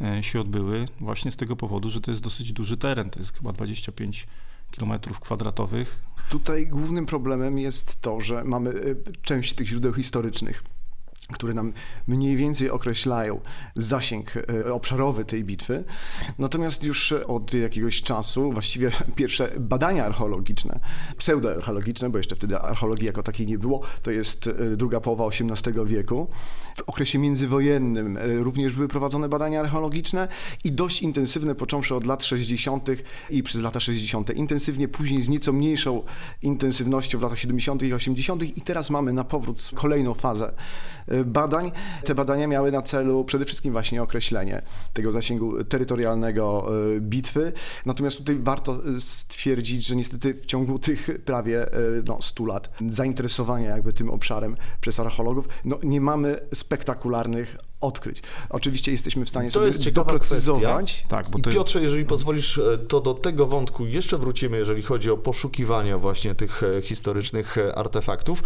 e, 0.00 0.22
się 0.22 0.40
odbyły. 0.40 0.88
Właśnie 1.00 1.30
z 1.30 1.36
tego 1.36 1.56
powodu, 1.56 1.90
że 1.90 2.00
to 2.00 2.10
jest 2.10 2.22
dosyć 2.22 2.52
duży 2.52 2.76
teren, 2.76 3.10
to 3.10 3.18
jest 3.18 3.36
chyba 3.36 3.52
25 3.52 4.26
kilometrów 4.70 5.20
kwadratowych. 5.20 6.02
Tutaj 6.30 6.66
głównym 6.66 7.06
problemem 7.06 7.58
jest 7.58 8.02
to, 8.02 8.20
że 8.20 8.44
mamy 8.44 8.70
y, 8.70 8.96
część 9.22 9.52
tych 9.52 9.68
źródeł 9.68 9.92
historycznych, 9.94 10.62
które 11.32 11.54
nam 11.54 11.72
mniej 12.06 12.36
więcej 12.36 12.70
określają 12.70 13.40
zasięg 13.74 14.36
y, 14.36 14.72
obszarowy 14.72 15.24
tej 15.24 15.44
bitwy. 15.44 15.84
Natomiast 16.38 16.84
już 16.84 17.12
od 17.12 17.54
jakiegoś 17.54 18.02
czasu, 18.02 18.52
właściwie 18.52 18.90
pierwsze 19.16 19.50
badania 19.58 20.04
archeologiczne, 20.04 20.80
pseudoarcheologiczne, 21.18 22.10
bo 22.10 22.18
jeszcze 22.18 22.36
wtedy 22.36 22.58
archeologii 22.58 23.06
jako 23.06 23.22
takiej 23.22 23.46
nie 23.46 23.58
było, 23.58 23.80
to 24.02 24.10
jest 24.10 24.46
y, 24.46 24.76
druga 24.76 25.00
połowa 25.00 25.26
XVIII 25.26 25.86
wieku. 25.86 26.28
W 26.76 26.80
okresie 26.86 27.18
międzywojennym 27.18 28.16
y, 28.16 28.42
również 28.42 28.72
były 28.72 28.88
prowadzone 28.88 29.28
badania 29.28 29.60
archeologiczne 29.60 30.28
i 30.64 30.72
dość 30.72 31.02
intensywne, 31.02 31.54
począwszy 31.54 31.94
od 31.94 32.06
lat 32.06 32.24
60. 32.24 32.88
i 33.30 33.42
przez 33.42 33.60
lata 33.60 33.80
60. 33.80 34.36
Intensywnie, 34.36 34.88
później 34.88 35.22
z 35.22 35.28
nieco 35.28 35.52
mniejszą 35.52 36.02
intensywnością 36.42 37.18
w 37.18 37.22
latach 37.22 37.38
70. 37.38 37.82
i 37.82 37.94
80. 37.94 38.42
i 38.42 38.60
teraz 38.60 38.90
mamy 38.90 39.12
na 39.12 39.24
powrót 39.24 39.70
kolejną 39.74 40.14
fazę 40.14 40.54
e, 41.08 41.13
badań. 41.24 41.72
Te 42.04 42.14
badania 42.14 42.46
miały 42.46 42.72
na 42.72 42.82
celu 42.82 43.24
przede 43.24 43.44
wszystkim 43.44 43.72
właśnie 43.72 44.02
określenie 44.02 44.62
tego 44.92 45.12
zasięgu 45.12 45.64
terytorialnego 45.64 46.68
e, 46.96 47.00
bitwy. 47.00 47.52
Natomiast 47.86 48.18
tutaj 48.18 48.38
warto 48.38 48.80
stwierdzić, 48.98 49.86
że 49.86 49.96
niestety 49.96 50.34
w 50.34 50.46
ciągu 50.46 50.78
tych 50.78 51.08
prawie 51.24 51.66
no, 52.08 52.18
100 52.22 52.46
lat 52.46 52.70
zainteresowania 52.88 53.68
jakby 53.68 53.92
tym 53.92 54.10
obszarem 54.10 54.56
przez 54.80 55.00
archeologów, 55.00 55.48
no, 55.64 55.78
nie 55.82 56.00
mamy 56.00 56.40
spektakularnych 56.54 57.56
odkryć. 57.84 58.22
Oczywiście 58.50 58.92
jesteśmy 58.92 59.24
w 59.24 59.28
stanie 59.28 59.48
to 59.48 59.54
sobie 59.54 59.66
jest 59.66 59.90
doprecyzować. 59.90 60.92
Kwestia. 60.92 61.08
Tak, 61.08 61.30
bo 61.30 61.38
I 61.38 61.42
to 61.42 61.50
jest- 61.50 61.58
Piotrze, 61.58 61.82
jeżeli 61.82 62.04
pozwolisz, 62.04 62.58
e, 62.58 62.78
to 62.78 63.00
do 63.00 63.14
tego 63.14 63.46
wątku 63.46 63.86
jeszcze 63.86 64.18
wrócimy, 64.18 64.56
jeżeli 64.56 64.82
chodzi 64.82 65.10
o 65.10 65.16
poszukiwania 65.16 65.98
właśnie 65.98 66.34
tych 66.34 66.62
e, 66.62 66.82
historycznych 66.82 67.58
e, 67.58 67.78
artefaktów. 67.78 68.42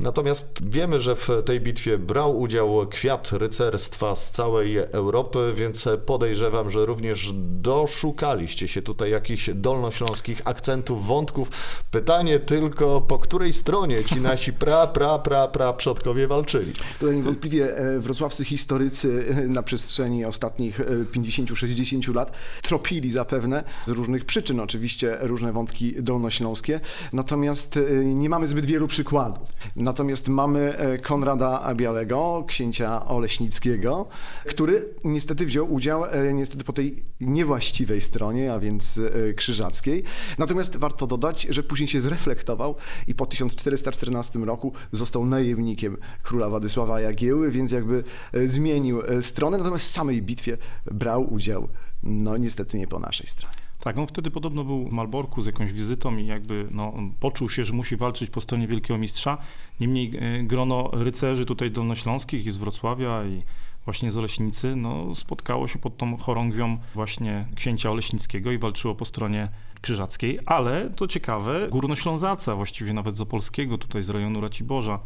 Natomiast 0.00 0.70
wiemy, 0.70 1.00
że 1.00 1.16
w 1.16 1.28
tej 1.44 1.60
bitwie 1.60 1.98
brał 1.98 2.40
udział 2.40 2.86
kwiat 2.90 3.32
rycerstwa 3.32 4.16
z 4.16 4.30
całej 4.30 4.76
Europy, 4.78 5.52
więc 5.56 5.88
podejrzewam, 6.06 6.70
że 6.70 6.86
również 6.86 7.30
doszukaliście 7.34 8.68
się 8.68 8.82
tutaj 8.82 9.10
jakichś 9.10 9.50
dolnośląskich 9.54 10.42
akcentów, 10.44 11.06
wątków. 11.06 11.50
Pytanie 11.90 12.38
tylko, 12.38 13.00
po 13.00 13.18
której 13.18 13.52
stronie 13.52 14.04
ci 14.04 14.20
nasi 14.20 14.52
pra, 14.52 14.86
pra, 14.86 15.18
pra, 15.18 15.48
pra 15.48 15.72
przodkowie 15.72 16.26
walczyli. 16.28 16.72
Tutaj 16.98 17.16
niewątpliwie 17.16 17.74
wrocławscy 17.98 18.44
historycy 18.44 18.79
e, 18.86 19.48
na 19.48 19.62
przestrzeni 19.62 20.24
ostatnich 20.24 20.80
e, 20.80 20.84
50-60 20.84 22.14
lat 22.14 22.32
tropili 22.62 23.12
zapewne 23.12 23.64
z 23.86 23.90
różnych 23.90 24.24
przyczyn 24.24 24.60
oczywiście 24.60 25.16
różne 25.20 25.52
wątki 25.52 26.02
dolnośląskie, 26.02 26.80
natomiast 27.12 27.76
e, 27.76 28.04
nie 28.04 28.28
mamy 28.28 28.48
zbyt 28.48 28.66
wielu 28.66 28.88
przykładów. 28.88 29.48
Natomiast 29.76 30.28
mamy 30.28 30.78
e, 30.78 30.98
Konrada 30.98 31.74
Białego, 31.74 32.44
księcia 32.46 33.06
Oleśnickiego, 33.06 34.08
który 34.46 34.88
niestety 35.04 35.46
wziął 35.46 35.72
udział 35.72 36.04
e, 36.04 36.32
niestety 36.32 36.64
po 36.64 36.72
tej 36.72 37.04
niewłaściwej 37.20 38.00
stronie, 38.00 38.52
a 38.52 38.58
więc 38.58 38.98
e, 38.98 39.32
krzyżackiej. 39.34 40.04
Natomiast 40.38 40.76
warto 40.76 41.06
dodać, 41.06 41.46
że 41.50 41.62
później 41.62 41.88
się 41.88 42.00
zreflektował 42.00 42.74
i 43.06 43.14
po 43.14 43.26
1414 43.26 44.38
roku 44.38 44.72
został 44.92 45.26
najemnikiem 45.26 45.96
króla 46.22 46.48
Władysława 46.48 47.00
Jagieły, 47.00 47.50
więc 47.50 47.72
jakby 47.72 48.04
e, 48.32 48.48
zmienił 48.70 49.02
e, 49.02 49.22
stronę, 49.22 49.58
natomiast 49.58 49.86
w 49.86 49.90
samej 49.90 50.22
bitwie 50.22 50.56
brał 50.90 51.34
udział, 51.34 51.68
no 52.02 52.36
niestety 52.36 52.78
nie 52.78 52.86
po 52.86 52.98
naszej 52.98 53.26
stronie. 53.26 53.54
Tak, 53.80 53.98
on 53.98 54.06
wtedy 54.06 54.30
podobno 54.30 54.64
był 54.64 54.88
w 54.88 54.92
Malborku 54.92 55.42
z 55.42 55.46
jakąś 55.46 55.72
wizytą 55.72 56.16
i 56.16 56.26
jakby 56.26 56.68
no, 56.70 56.92
poczuł 57.20 57.50
się, 57.50 57.64
że 57.64 57.72
musi 57.72 57.96
walczyć 57.96 58.30
po 58.30 58.40
stronie 58.40 58.66
wielkiego 58.66 58.98
mistrza. 58.98 59.38
Niemniej 59.80 60.16
e, 60.16 60.42
grono 60.42 60.90
rycerzy 60.92 61.46
tutaj 61.46 61.70
dolnośląskich 61.70 62.46
i 62.46 62.50
z 62.50 62.56
Wrocławia 62.56 63.24
i 63.24 63.42
właśnie 63.84 64.10
z 64.10 64.16
Oleśnicy, 64.16 64.76
no, 64.76 65.14
spotkało 65.14 65.68
się 65.68 65.78
pod 65.78 65.96
tą 65.96 66.16
chorągwią 66.16 66.78
właśnie 66.94 67.46
księcia 67.54 67.90
Oleśnickiego 67.90 68.52
i 68.52 68.58
walczyło 68.58 68.94
po 68.94 69.04
stronie 69.04 69.48
krzyżackiej, 69.80 70.38
ale 70.46 70.90
to 70.90 71.06
ciekawe, 71.06 71.68
górnoślązaca, 71.70 72.54
właściwie 72.54 72.92
nawet 72.92 73.16
z 73.16 73.20
Opolskiego, 73.20 73.78
tutaj 73.78 74.02
z 74.02 74.10
rejonu 74.10 74.40
Raciborza, 74.40 74.98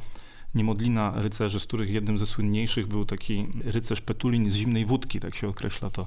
niemodlina 0.54 1.12
rycerzy, 1.16 1.60
z 1.60 1.66
których 1.66 1.90
jednym 1.90 2.18
ze 2.18 2.26
słynniejszych 2.26 2.86
był 2.86 3.04
taki 3.04 3.46
rycerz 3.64 4.00
Petulin 4.00 4.50
z 4.50 4.54
Zimnej 4.54 4.86
Wódki, 4.86 5.20
tak 5.20 5.34
się 5.34 5.48
określa 5.48 5.90
to. 5.90 6.06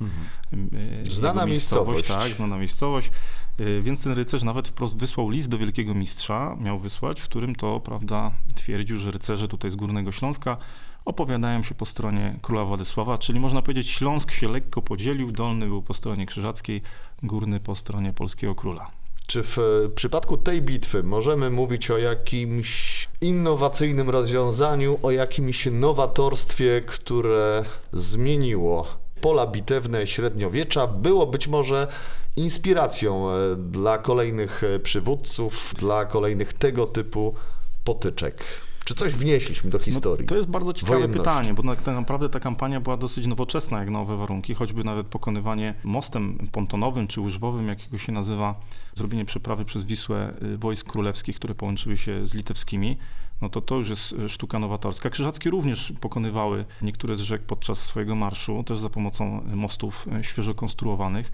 e, 0.99 1.05
Znana 1.05 1.41
jego 1.41 1.51
miejscowość. 1.51 2.07
Tak, 2.07 2.33
znana 2.33 2.57
miejscowość. 2.57 3.11
E, 3.59 3.81
Więc 3.81 4.03
ten 4.03 4.11
rycerz 4.13 4.43
nawet 4.43 4.67
wprost 4.67 4.97
wysłał 4.97 5.29
list 5.29 5.49
do 5.49 5.57
Wielkiego 5.57 5.93
Mistrza, 5.93 6.57
miał 6.61 6.79
wysłać, 6.79 7.21
w 7.21 7.25
którym 7.25 7.55
to, 7.55 7.79
prawda, 7.79 8.31
twierdził, 8.55 8.97
że 8.97 9.11
rycerze 9.11 9.47
tutaj 9.47 9.71
z 9.71 9.75
Górnego 9.75 10.11
Śląska 10.11 10.57
opowiadają 11.05 11.63
się 11.63 11.75
po 11.75 11.85
stronie 11.85 12.39
króla 12.41 12.65
Władysława, 12.65 13.17
czyli 13.17 13.39
można 13.39 13.61
powiedzieć 13.61 13.89
Śląsk 13.89 14.31
się 14.31 14.49
lekko 14.49 14.81
podzielił, 14.81 15.31
dolny 15.31 15.65
był 15.65 15.81
po 15.81 15.93
stronie 15.93 16.25
krzyżackiej, 16.25 16.81
górny 17.23 17.59
po 17.59 17.75
stronie 17.75 18.13
polskiego 18.13 18.55
króla. 18.55 18.91
Czy 19.27 19.43
w 19.43 19.57
e, 19.57 19.89
przypadku 19.89 20.37
tej 20.37 20.61
bitwy 20.61 21.03
możemy 21.03 21.49
mówić 21.49 21.91
o 21.91 21.97
jakimś 21.97 23.06
innowacyjnym 23.21 24.09
rozwiązaniu, 24.09 24.99
o 25.03 25.11
jakimś 25.11 25.65
nowatorstwie, 25.65 26.81
które 26.85 27.63
zmieniło 27.93 28.87
pola 29.21 29.47
bitewne 29.47 30.07
średniowiecza, 30.07 30.87
było 30.87 31.27
być 31.27 31.47
może 31.47 31.87
inspiracją 32.35 33.29
e, 33.29 33.55
dla 33.55 33.97
kolejnych 33.97 34.63
e, 34.63 34.79
przywódców, 34.79 35.73
dla 35.77 36.05
kolejnych 36.05 36.53
tego 36.53 36.85
typu 36.85 37.35
potyczek? 37.83 38.43
Czy 38.87 38.95
coś 38.95 39.13
wnieśliśmy 39.13 39.69
do 39.69 39.79
historii? 39.79 40.25
No, 40.25 40.29
to 40.29 40.35
jest 40.35 40.47
bardzo 40.47 40.73
ciekawe 40.73 40.97
wojenności? 40.97 41.19
pytanie, 41.19 41.53
bo 41.53 41.75
tak 41.75 41.95
naprawdę 41.95 42.29
ta 42.29 42.39
kampania 42.39 42.79
była 42.79 42.97
dosyć 42.97 43.25
nowoczesna 43.25 43.79
jak 43.79 43.89
na 43.89 43.99
nowe 43.99 44.17
warunki, 44.17 44.53
choćby 44.53 44.83
nawet 44.83 45.07
pokonywanie 45.07 45.73
mostem 45.83 46.47
pontonowym 46.51 47.07
czy 47.07 47.21
łyżwowym, 47.21 47.67
jakiego 47.67 47.97
się 47.97 48.11
nazywa, 48.11 48.59
zrobienie 48.95 49.25
przeprawy 49.25 49.65
przez 49.65 49.83
Wisłę 49.83 50.33
y, 50.43 50.57
wojsk 50.57 50.91
królewskich, 50.91 51.35
które 51.35 51.55
połączyły 51.55 51.97
się 51.97 52.27
z 52.27 52.33
litewskimi. 52.33 52.97
No 53.41 53.49
to 53.49 53.61
to 53.61 53.75
już 53.75 53.89
jest 53.89 54.13
y, 54.13 54.29
sztuka 54.29 54.59
nowatorska. 54.59 55.09
Krzyżackie 55.09 55.49
również 55.49 55.93
pokonywały 56.01 56.65
niektóre 56.81 57.15
z 57.15 57.19
rzek 57.19 57.41
podczas 57.41 57.81
swojego 57.81 58.15
marszu, 58.15 58.63
też 58.63 58.79
za 58.79 58.89
pomocą 58.89 59.41
mostów 59.55 60.07
y, 60.19 60.23
świeżo 60.23 60.53
konstruowanych. 60.53 61.31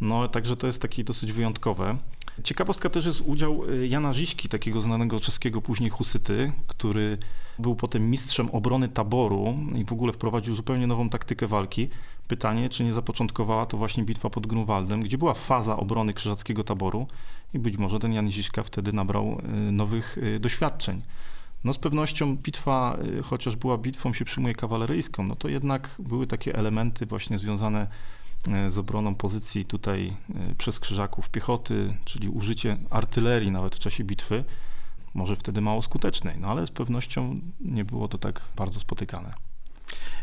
No, 0.00 0.28
także 0.28 0.56
to 0.56 0.66
jest 0.66 0.82
takie 0.82 1.04
dosyć 1.04 1.32
wyjątkowe. 1.32 1.96
Ciekawostka 2.44 2.90
też 2.90 3.06
jest 3.06 3.20
udział 3.20 3.70
y, 3.70 3.88
Jana 3.88 4.14
Ziśki, 4.14 4.48
takiego 4.48 4.80
znanego 4.80 5.20
czeskiego 5.20 5.62
później 5.62 5.90
husyty, 5.90 6.52
który 6.66 7.18
był 7.58 7.76
potem 7.76 8.10
mistrzem 8.10 8.50
obrony 8.50 8.88
taboru 8.88 9.56
i 9.74 9.84
w 9.84 9.92
ogóle 9.92 10.12
wprowadził 10.12 10.54
zupełnie 10.54 10.86
nową 10.86 11.08
taktykę 11.08 11.46
walki. 11.46 11.88
Pytanie, 12.28 12.68
czy 12.68 12.84
nie 12.84 12.92
zapoczątkowała 12.92 13.66
to 13.66 13.76
właśnie 13.76 14.04
bitwa 14.04 14.30
pod 14.30 14.46
Grunwaldem, 14.46 15.00
gdzie 15.00 15.18
była 15.18 15.34
faza 15.34 15.76
obrony 15.76 16.12
krzyżackiego 16.12 16.64
taboru 16.64 17.06
i 17.54 17.58
być 17.58 17.78
może 17.78 17.98
ten 17.98 18.12
Jan 18.12 18.30
Ziśka 18.30 18.62
wtedy 18.62 18.92
nabrał 18.92 19.42
y, 19.68 19.72
nowych 19.72 20.18
y, 20.18 20.40
doświadczeń. 20.40 21.02
No 21.64 21.72
z 21.72 21.78
pewnością 21.78 22.36
bitwa, 22.36 22.98
chociaż 23.22 23.56
była 23.56 23.78
bitwą 23.78 24.12
się 24.12 24.24
przyjmuje 24.24 24.54
kawaleryjską, 24.54 25.22
no 25.22 25.36
to 25.36 25.48
jednak 25.48 25.96
były 25.98 26.26
takie 26.26 26.54
elementy 26.54 27.06
właśnie 27.06 27.38
związane 27.38 27.86
z 28.68 28.78
obroną 28.78 29.14
pozycji 29.14 29.64
tutaj 29.64 30.12
e, 30.34 30.54
przez 30.54 30.80
krzyżaków 30.80 31.28
piechoty, 31.30 31.94
czyli 32.04 32.28
użycie 32.28 32.76
artylerii 32.90 33.50
nawet 33.50 33.76
w 33.76 33.78
czasie 33.78 34.04
bitwy, 34.04 34.44
może 35.14 35.36
wtedy 35.36 35.60
mało 35.60 35.82
skutecznej, 35.82 36.38
no 36.38 36.48
ale 36.48 36.66
z 36.66 36.70
pewnością 36.70 37.34
nie 37.60 37.84
było 37.84 38.08
to 38.08 38.18
tak 38.18 38.42
bardzo 38.56 38.80
spotykane. 38.80 39.34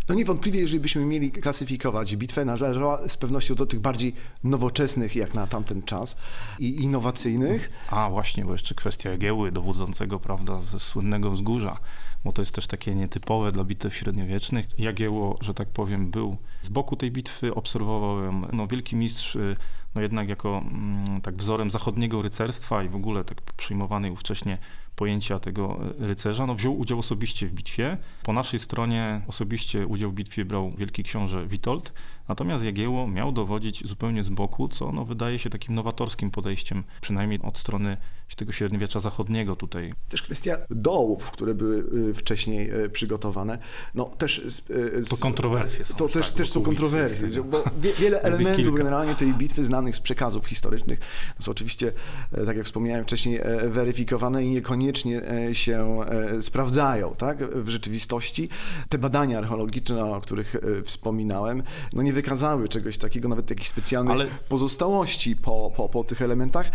No 0.09 0.15
niewątpliwie, 0.15 0.59
jeżeli 0.59 0.79
byśmy 0.79 1.05
mieli 1.05 1.31
klasyfikować 1.31 2.15
bitwę, 2.15 2.45
należała 2.45 3.09
z 3.09 3.17
pewnością 3.17 3.55
do 3.55 3.65
tych 3.65 3.79
bardziej 3.79 4.13
nowoczesnych 4.43 5.15
jak 5.15 5.33
na 5.33 5.47
tamten 5.47 5.83
czas 5.83 6.17
i 6.59 6.83
innowacyjnych. 6.83 7.71
A 7.89 8.09
właśnie, 8.09 8.45
bo 8.45 8.51
jeszcze 8.51 8.75
kwestia 8.75 9.09
Jagieły, 9.09 9.51
dowódzącego, 9.51 10.19
prawda, 10.19 10.59
ze 10.59 10.79
słynnego 10.79 11.31
wzgórza, 11.31 11.79
bo 12.23 12.31
to 12.31 12.41
jest 12.41 12.55
też 12.55 12.67
takie 12.67 12.95
nietypowe 12.95 13.51
dla 13.51 13.63
bitew 13.63 13.95
średniowiecznych. 13.95 14.79
Jagieło, 14.79 15.37
że 15.41 15.53
tak 15.53 15.67
powiem, 15.67 16.11
był 16.11 16.37
z 16.61 16.69
boku 16.69 16.95
tej 16.95 17.11
bitwy, 17.11 17.55
obserwował 17.55 18.23
ją, 18.23 18.41
no 18.53 18.67
wielki 18.67 18.95
mistrz, 18.95 19.35
y, 19.35 19.55
no 19.95 20.01
jednak 20.01 20.29
jako 20.29 20.57
mm, 20.57 21.21
tak 21.21 21.35
wzorem 21.35 21.69
zachodniego 21.69 22.21
rycerstwa 22.21 22.83
i 22.83 22.89
w 22.89 22.95
ogóle 22.95 23.23
tak 23.23 23.41
przyjmowanej 23.41 24.11
ówcześnie 24.11 24.57
pojęcia 24.97 25.39
tego 25.39 25.79
y, 26.01 26.07
rycerza, 26.07 26.45
no 26.47 26.55
wziął 26.55 26.79
udział 26.79 26.99
osobiście 26.99 27.47
w 27.47 27.53
bitwie. 27.53 27.97
Po 28.23 28.33
naszej 28.33 28.59
stronie 28.59 29.21
osobiście 29.27 29.87
udział 29.87 30.09
w 30.09 30.13
bitwie 30.13 30.45
brał 30.45 30.71
wielki 30.77 31.03
książę 31.03 31.47
Witold, 31.47 31.93
natomiast 32.27 32.63
Jagieło 32.63 33.07
miał 33.07 33.31
dowodzić 33.31 33.87
zupełnie 33.87 34.23
z 34.23 34.29
boku, 34.29 34.67
co 34.67 34.91
no, 34.91 35.05
wydaje 35.05 35.39
się 35.39 35.49
takim 35.49 35.75
nowatorskim 35.75 36.31
podejściem, 36.31 36.83
przynajmniej 37.01 37.39
od 37.41 37.57
strony 37.57 37.97
tego 38.35 38.51
średniowiecza 38.51 38.99
zachodniego 38.99 39.55
tutaj. 39.55 39.93
Też 40.09 40.21
kwestia 40.21 40.57
dołów, 40.69 41.31
które 41.31 41.53
były 41.53 42.09
y, 42.09 42.13
wcześniej 42.13 42.73
y, 42.83 42.89
przygotowane. 42.89 43.57
No 43.95 44.05
też 44.05 44.41
z, 44.45 44.69
y, 44.69 45.03
z, 45.03 45.09
To 45.09 45.17
kontrowersje 45.17 45.85
są 45.85 45.95
To 45.95 46.07
też, 46.07 46.29
tak, 46.29 46.37
też 46.37 46.49
są 46.49 46.59
wokół 46.59 46.71
bitwy. 46.71 46.85
kontrowersje, 46.85 47.43
bo 47.43 47.63
wie, 47.81 47.93
wiele 47.93 48.21
elementów 48.21 48.75
generalnie 48.75 49.15
tej 49.15 49.33
bitwy 49.33 49.63
znanych 49.63 49.95
z 49.95 49.99
przekazów 49.99 50.45
historycznych 50.45 50.99
to 51.37 51.43
są 51.43 51.51
oczywiście, 51.51 51.91
e, 52.31 52.45
tak 52.45 52.57
jak 52.57 52.65
wspomniałem 52.65 53.03
wcześniej, 53.03 53.39
e, 53.41 53.69
weryfikowane 53.69 54.43
i 54.45 54.49
niekoniecznie 54.49 54.86
e, 54.89 55.55
się 55.55 55.99
e, 56.01 56.41
sprawdzają 56.41 57.15
tak, 57.17 57.37
w 57.55 57.69
rzeczywistości. 57.69 58.49
Te 58.89 58.97
badania 58.97 59.37
archeologiczne, 59.37 60.05
o 60.05 60.21
których 60.21 60.55
e, 60.55 60.81
wspominałem, 60.83 61.63
no 61.93 62.01
nie 62.01 62.13
wykazały 62.13 62.67
czegoś 62.67 62.97
takiego, 62.97 63.29
nawet 63.29 63.49
jakichś 63.49 63.69
specjalnych 63.69 64.13
Ale- 64.13 64.27
pozostałości 64.49 65.35
po, 65.35 65.71
po, 65.77 65.89
po 65.89 66.03
tych 66.03 66.21
elementach, 66.21 66.71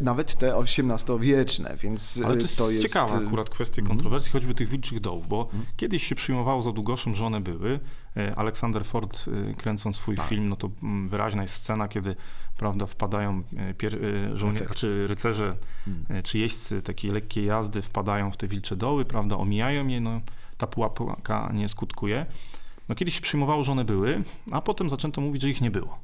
nawet 0.00 0.34
te 0.34 0.56
XVIII-wieczne, 0.56 1.76
więc 1.82 2.20
Ale 2.24 2.34
to 2.34 2.42
jest, 2.42 2.58
to 2.58 2.70
jest 2.70 2.86
ciekawa 2.86 3.18
akurat 3.26 3.50
kwestia 3.50 3.82
kontrowersji, 3.82 4.32
choćby 4.32 4.54
tych 4.54 4.68
wilczych 4.68 5.00
dołów, 5.00 5.28
bo 5.28 5.48
kiedyś 5.76 6.06
się 6.06 6.14
przyjmowało 6.14 6.62
za 6.62 6.72
Długoszem, 6.72 7.14
że 7.14 7.26
one 7.26 7.40
były. 7.40 7.80
Aleksander 8.36 8.84
Ford 8.84 9.24
kręcąc 9.56 9.96
swój 9.96 10.16
film, 10.28 10.48
no 10.48 10.56
to 10.56 10.70
mm, 10.82 11.08
wyraźna 11.08 11.42
jest 11.42 11.54
scena, 11.54 11.88
kiedy 11.88 12.16
prawda, 12.58 12.86
wpadają 12.86 13.42
e, 13.56 13.74
pier, 13.74 14.04
e, 14.04 14.36
żołnierze, 14.36 14.66
czy 14.74 15.06
rycerze, 15.06 15.56
e, 16.08 16.22
czy 16.22 16.38
jeźdźcy 16.38 16.82
takiej 16.82 17.10
lekkiej 17.10 17.46
jazdy 17.46 17.82
wpadają 17.82 18.30
w 18.30 18.36
te 18.36 18.48
wilcze 18.48 18.76
doły, 18.76 19.04
prawda, 19.04 19.36
omijają 19.36 19.86
je, 19.86 20.00
no 20.00 20.20
ta 20.58 20.66
pułapka 20.66 21.50
nie 21.54 21.68
skutkuje. 21.68 22.26
No 22.88 22.94
kiedyś 22.94 23.14
się 23.14 23.20
przyjmowało, 23.20 23.64
że 23.64 23.72
one 23.72 23.84
były, 23.84 24.22
a 24.50 24.60
potem 24.60 24.90
zaczęto 24.90 25.20
mówić, 25.20 25.42
że 25.42 25.50
ich 25.50 25.60
nie 25.60 25.70
było. 25.70 25.98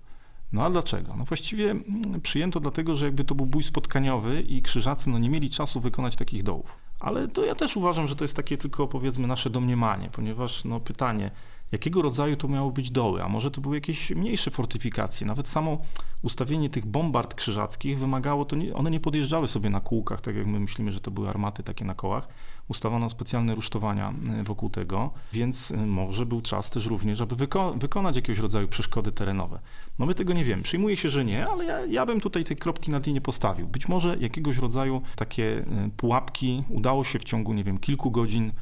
No 0.52 0.64
a 0.64 0.70
dlaczego? 0.70 1.14
No 1.16 1.24
właściwie 1.24 1.70
mm, 1.70 2.20
przyjęto 2.22 2.60
dlatego, 2.60 2.96
że 2.96 3.04
jakby 3.04 3.24
to 3.24 3.34
był 3.34 3.46
bój 3.46 3.62
spotkaniowy 3.62 4.40
i 4.40 4.62
krzyżacy 4.62 5.10
no, 5.10 5.18
nie 5.18 5.30
mieli 5.30 5.50
czasu 5.50 5.80
wykonać 5.80 6.16
takich 6.16 6.42
dołów. 6.42 6.76
Ale 7.00 7.28
to 7.28 7.44
ja 7.44 7.54
też 7.54 7.76
uważam, 7.76 8.08
że 8.08 8.16
to 8.16 8.24
jest 8.24 8.36
takie 8.36 8.58
tylko 8.58 8.86
powiedzmy 8.86 9.26
nasze 9.26 9.50
domniemanie, 9.50 10.10
ponieważ 10.12 10.64
no 10.64 10.80
pytanie, 10.80 11.30
jakiego 11.72 12.02
rodzaju 12.02 12.36
to 12.36 12.48
miały 12.48 12.72
być 12.72 12.90
doły, 12.90 13.22
a 13.22 13.28
może 13.28 13.50
to 13.50 13.60
były 13.60 13.76
jakieś 13.76 14.10
mniejsze 14.10 14.50
fortyfikacje. 14.50 15.26
Nawet 15.26 15.48
samo 15.48 15.78
ustawienie 16.22 16.70
tych 16.70 16.86
bombard 16.86 17.34
krzyżackich 17.34 17.98
wymagało, 17.98 18.44
to 18.44 18.56
nie, 18.56 18.74
one 18.74 18.90
nie 18.90 19.00
podjeżdżały 19.00 19.48
sobie 19.48 19.70
na 19.70 19.80
kółkach, 19.80 20.20
tak 20.20 20.36
jak 20.36 20.46
my 20.46 20.60
myślimy, 20.60 20.92
że 20.92 21.00
to 21.00 21.10
były 21.10 21.28
armaty 21.28 21.62
takie 21.62 21.84
na 21.84 21.94
kołach. 21.94 22.28
Ustawano 22.68 23.08
specjalne 23.08 23.54
rusztowania 23.54 24.12
y, 24.40 24.44
wokół 24.44 24.70
tego, 24.70 25.10
więc 25.32 25.70
y, 25.70 25.76
może 25.76 26.26
był 26.26 26.40
czas 26.40 26.70
też 26.70 26.86
również, 26.86 27.20
aby 27.20 27.36
wyko 27.36 27.74
wykonać 27.76 28.16
jakiegoś 28.16 28.38
rodzaju 28.38 28.68
przeszkody 28.68 29.12
terenowe. 29.12 29.58
No 29.98 30.06
my 30.06 30.14
tego 30.14 30.32
nie 30.32 30.44
wiemy. 30.44 30.62
Przyjmuje 30.62 30.96
się, 30.96 31.08
że 31.08 31.24
nie, 31.24 31.46
ale 31.46 31.64
ja, 31.64 31.86
ja 31.86 32.06
bym 32.06 32.20
tutaj 32.20 32.44
tej 32.44 32.56
kropki 32.56 32.90
na 32.90 33.00
nie 33.06 33.20
postawił. 33.20 33.66
Być 33.68 33.88
może 33.88 34.16
jakiegoś 34.16 34.58
rodzaju 34.58 35.02
takie 35.16 35.58
y, 35.58 35.90
pułapki 35.96 36.64
udało 36.68 37.04
się 37.04 37.18
w 37.18 37.24
ciągu, 37.24 37.54
nie 37.54 37.64
wiem, 37.64 37.78
kilku 37.78 38.10
godzin 38.10 38.52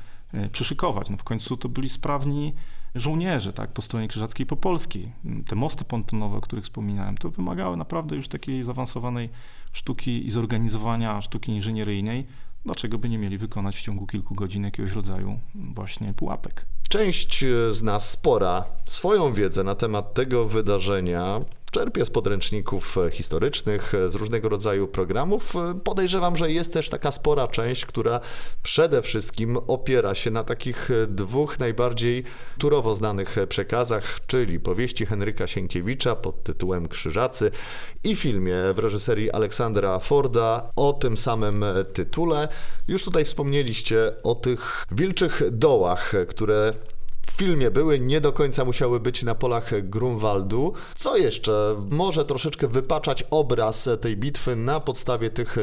przyszykować. 0.53 1.11
No 1.11 1.17
w 1.17 1.25
końcu 1.25 1.57
to 1.57 1.69
byli 1.69 1.89
sprawni 1.89 2.53
żołnierze, 2.95 3.53
tak, 3.53 3.73
po 3.73 3.83
stronie 3.83 4.09
krzyżackiej, 4.09 4.47
po 4.47 4.57
polskiej. 4.57 5.13
Te 5.47 5.57
mosty 5.57 5.85
pontonowe, 5.85 6.37
o 6.37 6.41
których 6.41 6.65
wspominałem, 6.65 7.19
to 7.19 7.31
wymagały 7.31 7.77
naprawdę 7.77 8.17
już 8.17 8.29
takiej 8.29 8.65
zaawansowanej 8.65 9.29
sztuki 9.73 10.27
i 10.27 10.31
zorganizowania 10.31 11.21
sztuki 11.23 11.53
inżynieryjnej. 11.53 12.27
Dlaczego 12.65 12.99
by 12.99 13.09
nie 13.09 13.19
mieli 13.19 13.39
wykonać 13.39 13.77
w 13.77 13.83
ciągu 13.83 14.07
kilku 14.07 14.35
godzin 14.35 14.65
jakiegoś 14.65 14.93
rodzaju 14.93 15.39
właśnie 15.55 16.15
pułapek? 16.15 16.67
Część 16.89 17.45
z 17.71 17.83
nas 17.83 18.11
spora 18.11 18.65
swoją 18.85 19.33
wiedzę 19.33 19.65
na 19.65 19.75
temat 19.75 20.15
tego 20.15 20.49
wydarzenia 20.49 21.41
czerpie 21.71 22.05
z 22.05 22.11
podręczników 22.11 22.97
historycznych, 23.11 23.93
z 24.09 24.15
różnego 24.15 24.49
rodzaju 24.49 24.89
programów. 24.89 25.55
Podejrzewam, 25.85 26.37
że 26.37 26.51
jest 26.53 26.73
też 26.73 26.89
taka 26.89 27.13
spora 27.13 27.49
część, 27.49 27.87
która 27.87 28.21
przede 28.63 29.03
wszystkim 29.03 29.57
opiera 29.57 30.15
się 30.15 30.31
na 30.31 30.45
takich 30.45 30.91
dwóch 31.09 31.59
najbardziej 31.59 32.25
turowo 32.59 32.95
znanych 32.95 33.37
przekazach, 33.49 34.27
czyli 34.27 34.61
powieści 34.61 35.07
Henryka 35.07 35.47
Sienkiewicza 35.47 36.17
pod 36.17 36.43
tytułem 36.43 36.89
Krzyżacy 36.89 37.51
i 38.05 38.17
filmie 38.17 38.57
w 38.75 38.79
reżyserii 38.79 39.31
Aleksandra 39.31 39.99
Forda 39.99 40.71
o 40.77 40.93
tym 40.93 41.17
samym 41.17 41.65
tytule. 41.93 42.49
Już 42.89 43.05
tutaj 43.05 43.25
wspomnieliście 43.25 44.13
o 44.23 44.35
tych 44.35 44.85
wilczych 44.93 45.43
dołach, 45.51 46.13
które 46.29 46.73
filmie 47.41 47.71
były, 47.71 48.01
nie 48.01 48.21
do 48.21 48.33
końca 48.33 48.65
musiały 48.65 49.01
być 49.01 49.23
na 49.23 49.35
polach 49.35 49.89
Grunwaldu. 49.89 50.73
Co 50.95 51.17
jeszcze 51.17 51.77
może 51.91 52.25
troszeczkę 52.25 52.69
wypaczać 52.69 53.25
obraz 53.31 53.89
tej 54.01 54.17
bitwy 54.17 54.57
na 54.57 54.81
podstawie 54.81 55.31
tych 55.31 55.57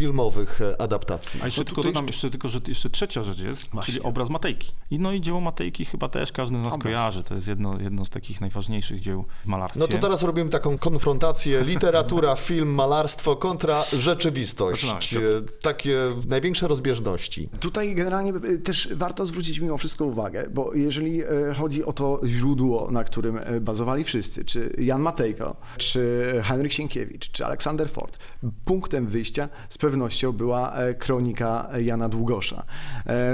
literacko-filmowych 0.00 0.60
adaptacji? 0.78 1.40
A 1.42 1.44
jeszcze 1.44 1.64
tylko 1.64 1.82
dodam 1.82 2.06
jeszcze 2.06 2.30
tylko, 2.30 2.48
że 2.48 2.60
jeszcze 2.68 2.90
trzecia 2.90 3.22
rzecz 3.22 3.40
jest, 3.40 3.70
Właśnie. 3.70 3.94
czyli 3.94 4.04
obraz 4.04 4.30
Matejki. 4.30 4.72
I 4.90 4.98
no 4.98 5.12
i 5.12 5.20
dzieło 5.20 5.40
Matejki 5.40 5.84
chyba 5.84 6.08
też 6.08 6.32
każdy 6.32 6.56
z 6.56 6.58
nas 6.58 6.66
obraz. 6.66 6.82
kojarzy. 6.82 7.24
To 7.24 7.34
jest 7.34 7.48
jedno, 7.48 7.80
jedno 7.80 8.04
z 8.04 8.10
takich 8.10 8.40
najważniejszych 8.40 9.00
dzieł 9.00 9.24
w 9.44 9.46
malarstwie. 9.46 9.80
No 9.80 9.88
to 9.88 9.98
teraz 9.98 10.22
robimy 10.22 10.50
taką 10.50 10.78
konfrontację 10.78 11.62
literatura, 11.64 12.36
film, 12.50 12.74
malarstwo 12.74 13.36
kontra 13.36 13.84
rzeczywistość. 13.98 14.86
Takie 15.62 15.96
największe 16.28 16.68
rozbieżności. 16.68 17.48
Tutaj 17.60 17.94
generalnie 17.94 18.32
też 18.64 18.88
warto 18.94 19.26
zwrócić 19.26 19.58
mimo 19.58 19.78
wszystko 19.78 20.04
uwagę, 20.04 20.48
bo 20.54 20.74
jeżeli 20.74 21.22
e, 21.22 21.26
chodzi 21.58 21.84
o 21.84 21.92
to 21.92 22.20
źródło, 22.26 22.90
na 22.90 23.04
którym 23.04 23.38
e, 23.38 23.60
bazowali 23.60 24.04
wszyscy, 24.04 24.44
czy 24.44 24.74
Jan 24.78 25.02
Matejko, 25.02 25.56
czy 25.76 26.32
Henryk 26.44 26.72
Sienkiewicz, 26.72 27.30
czy 27.30 27.46
Aleksander 27.46 27.90
Ford, 27.90 28.18
punktem 28.64 29.06
wyjścia 29.06 29.48
z 29.68 29.78
pewnością 29.78 29.89
była 30.32 30.74
e, 30.74 30.94
kronika 30.94 31.68
Jana 31.80 32.08
Długosza. 32.08 32.62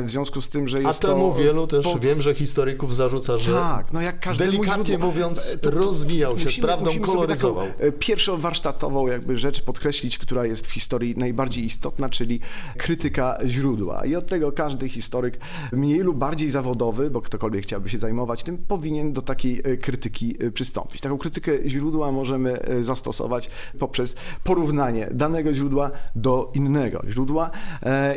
W 0.03 0.11
związku 0.11 0.41
z 0.41 0.49
tym, 0.49 0.69
że 0.69 0.83
jest 0.83 1.05
A 1.05 1.09
temu 1.09 1.33
to 1.33 1.38
wielu 1.38 1.66
też 1.66 1.85
pod... 1.85 2.05
wiem, 2.05 2.23
że 2.23 2.35
historyków 2.35 2.97
zarzuca, 2.97 3.38
że 3.38 3.53
tak, 3.53 3.92
no 3.92 4.01
jak 4.01 4.37
delikatnie 4.38 4.85
źródło, 4.85 5.07
mówiąc 5.07 5.53
to, 5.61 5.71
to, 5.71 5.77
rozwijał 5.77 6.38
się, 6.38 6.45
musimy, 6.45 6.66
prawdą 6.66 6.90
koloryzował. 7.01 7.66
Pierwszą 7.99 8.37
warsztatową 8.37 9.07
jakby 9.07 9.37
rzecz 9.37 9.62
podkreślić, 9.62 10.19
która 10.19 10.47
jest 10.47 10.66
w 10.66 10.71
historii 10.71 11.14
najbardziej 11.16 11.64
istotna, 11.64 12.09
czyli 12.09 12.40
krytyka 12.77 13.38
źródła. 13.47 14.05
I 14.05 14.16
od 14.16 14.27
tego 14.27 14.53
każdy 14.53 14.88
historyk 14.88 15.38
mniej 15.73 16.01
lub 16.01 16.16
bardziej 16.16 16.51
zawodowy 16.51 17.07
bo 17.11 17.21
ktokolwiek 17.21 17.62
chciałby 17.62 17.90
się 17.90 17.99
zajmować 17.99 18.42
tym, 18.42 18.59
powinien 18.59 19.12
do 19.12 19.23
takiej 19.23 19.62
e, 19.64 19.77
krytyki 19.77 20.37
e, 20.40 20.51
przystąpić. 20.51 21.01
Taką 21.01 21.19
krytykę 21.19 21.69
źródła 21.69 22.12
możemy 22.12 22.62
e, 22.62 22.85
zastosować 22.85 23.51
poprzez 23.79 24.16
porównanie 24.45 25.09
danego 25.11 25.55
źródła 25.55 25.90
do 26.16 26.45
innego 26.54 27.02
źródła 27.09 27.50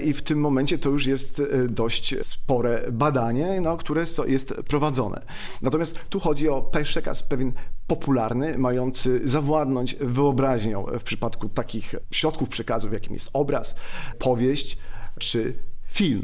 i 0.03 0.13
w 0.13 0.21
tym 0.21 0.39
momencie 0.39 0.77
to 0.77 0.89
już 0.89 1.05
jest 1.05 1.41
dość 1.69 2.15
spore 2.21 2.91
badanie, 2.91 3.61
no, 3.61 3.77
które 3.77 4.03
jest 4.27 4.53
prowadzone. 4.67 5.21
Natomiast 5.61 5.99
tu 6.09 6.19
chodzi 6.19 6.49
o 6.49 6.71
przekaz 6.83 7.23
pewien 7.23 7.51
popularny, 7.87 8.57
mający 8.57 9.21
zawładnąć 9.23 9.95
wyobraźnią 9.95 10.85
w 10.99 11.03
przypadku 11.03 11.49
takich 11.49 11.95
środków 12.11 12.49
przekazów, 12.49 12.93
jakim 12.93 13.13
jest 13.13 13.29
obraz, 13.33 13.75
powieść 14.19 14.77
czy 15.19 15.53
film. 15.91 16.23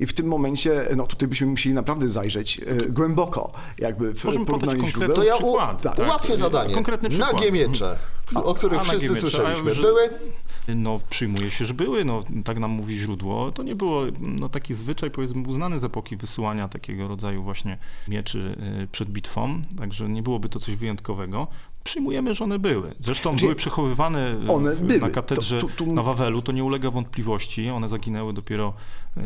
I 0.00 0.06
w 0.06 0.12
tym 0.12 0.26
momencie, 0.26 0.88
no 0.96 1.06
tutaj 1.06 1.28
byśmy 1.28 1.46
musieli 1.46 1.74
naprawdę 1.74 2.08
zajrzeć 2.08 2.60
e, 2.60 2.76
głęboko, 2.88 3.52
jakby 3.78 4.14
w 4.14 4.24
Możemy 4.24 4.46
porównaniu 4.46 4.86
źródeł. 4.86 5.16
To 5.16 5.24
ja 5.24 5.36
u, 5.36 5.56
tak, 5.82 5.98
ułatwię 5.98 6.28
tak, 6.28 6.38
zadanie. 6.38 6.74
Konkretny 6.74 7.08
przykład. 7.08 7.32
Na 7.32 7.38
Giemiecze, 7.38 7.98
o 8.34 8.54
których 8.54 8.82
wszyscy 8.82 9.16
słyszeliśmy. 9.16 9.74
Były? 9.74 10.10
No 10.76 11.00
przyjmuje 11.10 11.50
się, 11.50 11.64
że 11.64 11.74
były, 11.74 12.04
no 12.04 12.22
tak 12.44 12.58
nam 12.58 12.70
mówi 12.70 12.98
źródło. 12.98 13.52
To 13.52 13.62
nie 13.62 13.74
było 13.74 14.04
no, 14.20 14.48
taki 14.48 14.74
zwyczaj, 14.74 15.10
powiedzmy, 15.10 15.48
uznany 15.48 15.80
z 15.80 15.84
epoki 15.84 16.16
wysyłania 16.16 16.68
takiego 16.68 17.08
rodzaju 17.08 17.42
właśnie 17.42 17.78
mieczy 18.08 18.56
e, 18.82 18.86
przed 18.86 19.10
bitwą, 19.10 19.62
także 19.78 20.08
nie 20.08 20.22
byłoby 20.22 20.48
to 20.48 20.60
coś 20.60 20.76
wyjątkowego 20.76 21.46
przyjmujemy, 21.88 22.34
że 22.34 22.44
one 22.44 22.58
były. 22.58 22.94
Zresztą 23.00 23.36
były 23.36 23.54
przechowywane 23.54 24.36
one 24.48 24.76
były. 24.76 24.98
na 24.98 25.10
katedrze 25.10 25.58
to, 25.58 25.68
to, 25.68 25.84
to... 25.84 25.92
na 25.92 26.02
Wawelu, 26.02 26.42
to 26.42 26.52
nie 26.52 26.64
ulega 26.64 26.90
wątpliwości. 26.90 27.70
One 27.70 27.88
zaginęły 27.88 28.32
dopiero 28.32 28.74
yy, 29.16 29.22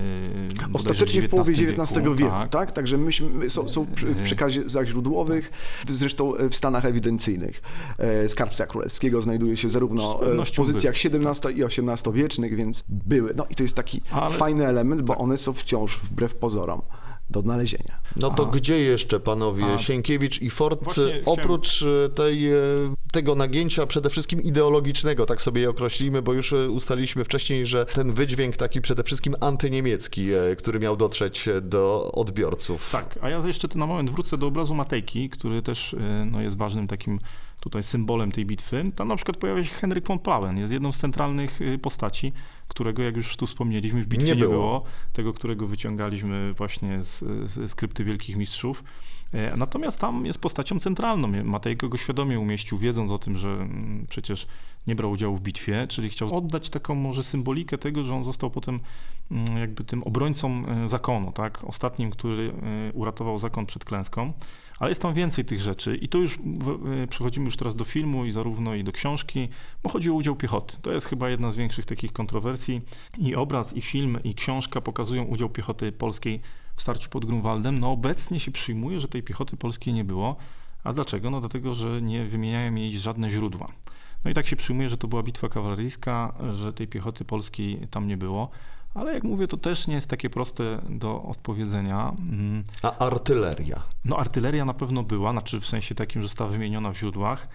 Ostatecznie 0.72 1.22
w 1.22 1.28
połowie 1.28 1.52
XIX 1.52 1.98
wieku, 1.98 2.14
wieku 2.14 2.30
tak? 2.30 2.50
tak? 2.50 2.72
Także 2.72 2.98
myśmy, 2.98 3.50
są, 3.50 3.68
są 3.68 3.86
w 3.96 4.22
przekazach 4.22 4.86
źródłowych, 4.86 5.52
zresztą 5.88 6.32
w 6.50 6.54
stanach 6.54 6.84
ewidencyjnych 6.84 7.62
e, 7.98 8.28
Skarbca 8.28 8.66
Królewskiego 8.66 9.20
znajduje 9.20 9.56
się 9.56 9.68
zarówno 9.68 10.20
w 10.44 10.56
pozycjach 10.56 10.94
XVII 10.94 11.58
i 11.58 11.64
XVIII 11.64 12.12
wiecznych, 12.14 12.56
więc 12.56 12.84
były. 12.88 13.32
No 13.36 13.46
i 13.50 13.54
to 13.54 13.62
jest 13.62 13.74
taki 13.74 14.00
Ale... 14.10 14.34
fajny 14.34 14.66
element, 14.66 15.02
bo 15.02 15.16
one 15.18 15.38
są 15.38 15.52
wciąż 15.52 15.98
wbrew 15.98 16.34
pozorom 16.34 16.82
do 17.32 17.40
odnalezienia. 17.40 17.98
No 18.16 18.30
to 18.30 18.48
A. 18.48 18.50
gdzie 18.50 18.78
jeszcze 18.78 19.20
panowie 19.20 19.64
A. 19.74 19.78
Sienkiewicz 19.78 20.42
i 20.42 20.50
Ford 20.50 20.84
Właśnie 20.84 21.22
oprócz 21.26 21.76
chciałem... 21.76 22.10
tej, 22.10 22.52
e, 22.52 22.58
tego 23.12 23.34
nagięcia 23.34 23.86
przede 23.86 24.10
wszystkim 24.10 24.40
ideologicznego, 24.40 25.26
tak 25.26 25.42
sobie 25.42 25.60
je 25.60 25.70
określimy, 25.70 26.22
bo 26.22 26.32
już 26.32 26.52
e, 26.52 26.70
ustaliliśmy 26.70 27.24
wcześniej, 27.24 27.66
że 27.66 27.86
ten 27.86 28.12
wydźwięk 28.12 28.56
taki 28.56 28.80
przede 28.80 29.04
wszystkim 29.04 29.36
antyniemiecki, 29.40 30.32
e, 30.32 30.56
który 30.56 30.80
miał 30.80 30.96
dotrzeć 30.96 31.48
do 31.62 32.12
odbiorców. 32.12 32.90
Tak, 32.92 33.18
a 33.22 33.28
ja 33.28 33.42
jeszcze 33.46 33.68
na 33.74 33.86
moment 33.86 34.10
wrócę 34.10 34.38
do 34.38 34.46
obrazu 34.46 34.74
Matejki, 34.74 35.30
który 35.30 35.62
też 35.62 35.96
no, 36.30 36.40
jest 36.40 36.56
ważnym 36.56 36.86
takim 36.88 37.18
tutaj 37.60 37.82
symbolem 37.82 38.32
tej 38.32 38.46
bitwy. 38.46 38.84
Tam 38.96 39.08
na 39.08 39.16
przykład 39.16 39.36
pojawia 39.36 39.64
się 39.64 39.74
Henryk 39.74 40.06
von 40.06 40.18
Plauen, 40.18 40.58
jest 40.58 40.72
jedną 40.72 40.92
z 40.92 40.98
centralnych 40.98 41.60
postaci 41.82 42.32
którego, 42.72 43.02
jak 43.02 43.16
już 43.16 43.36
tu 43.36 43.46
wspomnieliśmy, 43.46 44.02
w 44.02 44.06
bitwie 44.06 44.26
nie 44.26 44.36
było. 44.36 44.52
Nie 44.52 44.58
było 44.58 44.84
tego, 45.12 45.32
którego 45.32 45.66
wyciągaliśmy 45.66 46.52
właśnie 46.52 47.04
z, 47.04 47.18
z 47.50 47.70
skrypty 47.70 48.04
Wielkich 48.04 48.36
Mistrzów. 48.36 48.84
E, 49.32 49.56
natomiast 49.56 49.98
tam 49.98 50.26
jest 50.26 50.38
postacią 50.38 50.80
centralną. 50.80 51.28
Matejko 51.44 51.88
go 51.88 51.98
świadomie 51.98 52.40
umieścił, 52.40 52.78
wiedząc 52.78 53.10
o 53.10 53.18
tym, 53.18 53.36
że 53.36 53.48
mm, 53.48 54.06
przecież 54.08 54.46
nie 54.86 54.94
brał 54.94 55.10
udziału 55.10 55.36
w 55.36 55.40
bitwie, 55.40 55.86
czyli 55.88 56.08
chciał 56.08 56.36
oddać 56.36 56.70
taką 56.70 56.94
może 56.94 57.22
symbolikę 57.22 57.78
tego, 57.78 58.04
że 58.04 58.14
on 58.14 58.24
został 58.24 58.50
potem 58.50 58.80
mm, 59.30 59.58
jakby 59.58 59.84
tym 59.84 60.02
obrońcą 60.02 60.66
e, 60.66 60.88
zakonu, 60.88 61.32
tak? 61.32 61.64
Ostatnim, 61.64 62.10
który 62.10 62.52
e, 62.90 62.92
uratował 62.92 63.38
zakon 63.38 63.66
przed 63.66 63.84
klęską. 63.84 64.32
Ale 64.78 64.90
jest 64.90 65.02
tam 65.02 65.14
więcej 65.14 65.44
tych 65.44 65.60
rzeczy 65.60 65.96
i 65.96 66.08
tu 66.08 66.20
już 66.20 66.38
przechodzimy 67.08 67.44
już 67.44 67.56
teraz 67.56 67.76
do 67.76 67.84
filmu 67.84 68.24
i 68.24 68.32
zarówno 68.32 68.74
i 68.74 68.84
do 68.84 68.92
książki, 68.92 69.48
bo 69.82 69.90
chodzi 69.90 70.10
o 70.10 70.14
udział 70.14 70.36
piechoty. 70.36 70.76
To 70.82 70.92
jest 70.92 71.06
chyba 71.06 71.28
jedna 71.28 71.50
z 71.50 71.56
większych 71.56 71.86
takich 71.86 72.12
kontrowersji. 72.12 72.80
I 73.18 73.34
obraz, 73.34 73.76
i 73.76 73.80
film, 73.80 74.18
i 74.24 74.34
książka 74.34 74.80
pokazują 74.80 75.24
udział 75.24 75.48
piechoty 75.48 75.92
polskiej 75.92 76.40
w 76.76 76.82
starciu 76.82 77.10
pod 77.10 77.24
Grunwaldem. 77.24 77.78
No 77.78 77.92
obecnie 77.92 78.40
się 78.40 78.50
przyjmuje, 78.50 79.00
że 79.00 79.08
tej 79.08 79.22
piechoty 79.22 79.56
polskiej 79.56 79.94
nie 79.94 80.04
było. 80.04 80.36
A 80.84 80.92
dlaczego? 80.92 81.30
No 81.30 81.40
dlatego, 81.40 81.74
że 81.74 82.02
nie 82.02 82.24
wymieniają 82.24 82.74
jej 82.74 82.98
żadne 82.98 83.30
źródła. 83.30 83.72
No 84.24 84.30
i 84.30 84.34
tak 84.34 84.46
się 84.46 84.56
przyjmuje, 84.56 84.88
że 84.88 84.96
to 84.96 85.08
była 85.08 85.22
bitwa 85.22 85.48
kawaleryjska, 85.48 86.34
że 86.52 86.72
tej 86.72 86.88
piechoty 86.88 87.24
polskiej 87.24 87.88
tam 87.90 88.06
nie 88.08 88.16
było. 88.16 88.50
ale 88.94 89.14
jak 89.14 89.24
mówię, 89.24 89.48
to 89.48 89.56
też 89.56 89.86
nie 89.86 89.94
jest 89.94 90.08
takie 90.08 90.30
proste 90.30 90.82
do 90.88 91.22
odpowiedzenia. 91.22 92.12
Mm, 92.18 92.64
A 92.82 92.98
artyleria? 92.98 93.82
No 94.04 94.16
artyleria 94.16 94.64
na 94.64 94.74
pewno 94.74 95.02
była, 95.02 95.32
znaczy 95.32 95.60
w 95.60 95.66
sensie 95.66 95.94
takim, 95.94 96.22
że 96.22 96.28
została 96.28 96.50
wymieniona 96.50 96.92
w 96.92 96.96
źródłach. 96.98 97.48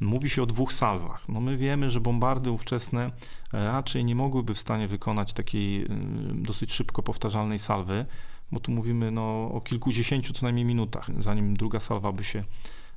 Mówi 0.00 0.30
się 0.30 0.42
o 0.42 0.46
dwóch 0.46 0.72
salwach. 0.72 1.28
No 1.28 1.40
my 1.40 1.56
wiemy, 1.56 1.90
że 1.90 2.00
bombardy 2.00 2.50
ówczesne 2.50 3.10
raczej 3.52 4.04
nie 4.04 4.14
mogłyby 4.14 4.54
w 4.54 4.58
stanie 4.58 4.88
wykonać 4.88 5.32
takiej 5.32 5.82
y, 5.84 5.88
dosyć 6.34 6.72
szybko 6.72 7.02
powtarzalnej 7.02 7.58
salwy, 7.58 8.06
bo 8.52 8.60
tu 8.60 8.72
mówimy 8.72 9.10
no, 9.10 9.50
o 9.54 9.60
kilkudziesięciu 9.60 10.32
co 10.32 10.46
najmniej 10.46 10.64
minutach, 10.64 11.06
zanim 11.18 11.56
druga 11.56 11.80
salwa 11.80 12.12
by 12.12 12.24
się 12.24 12.44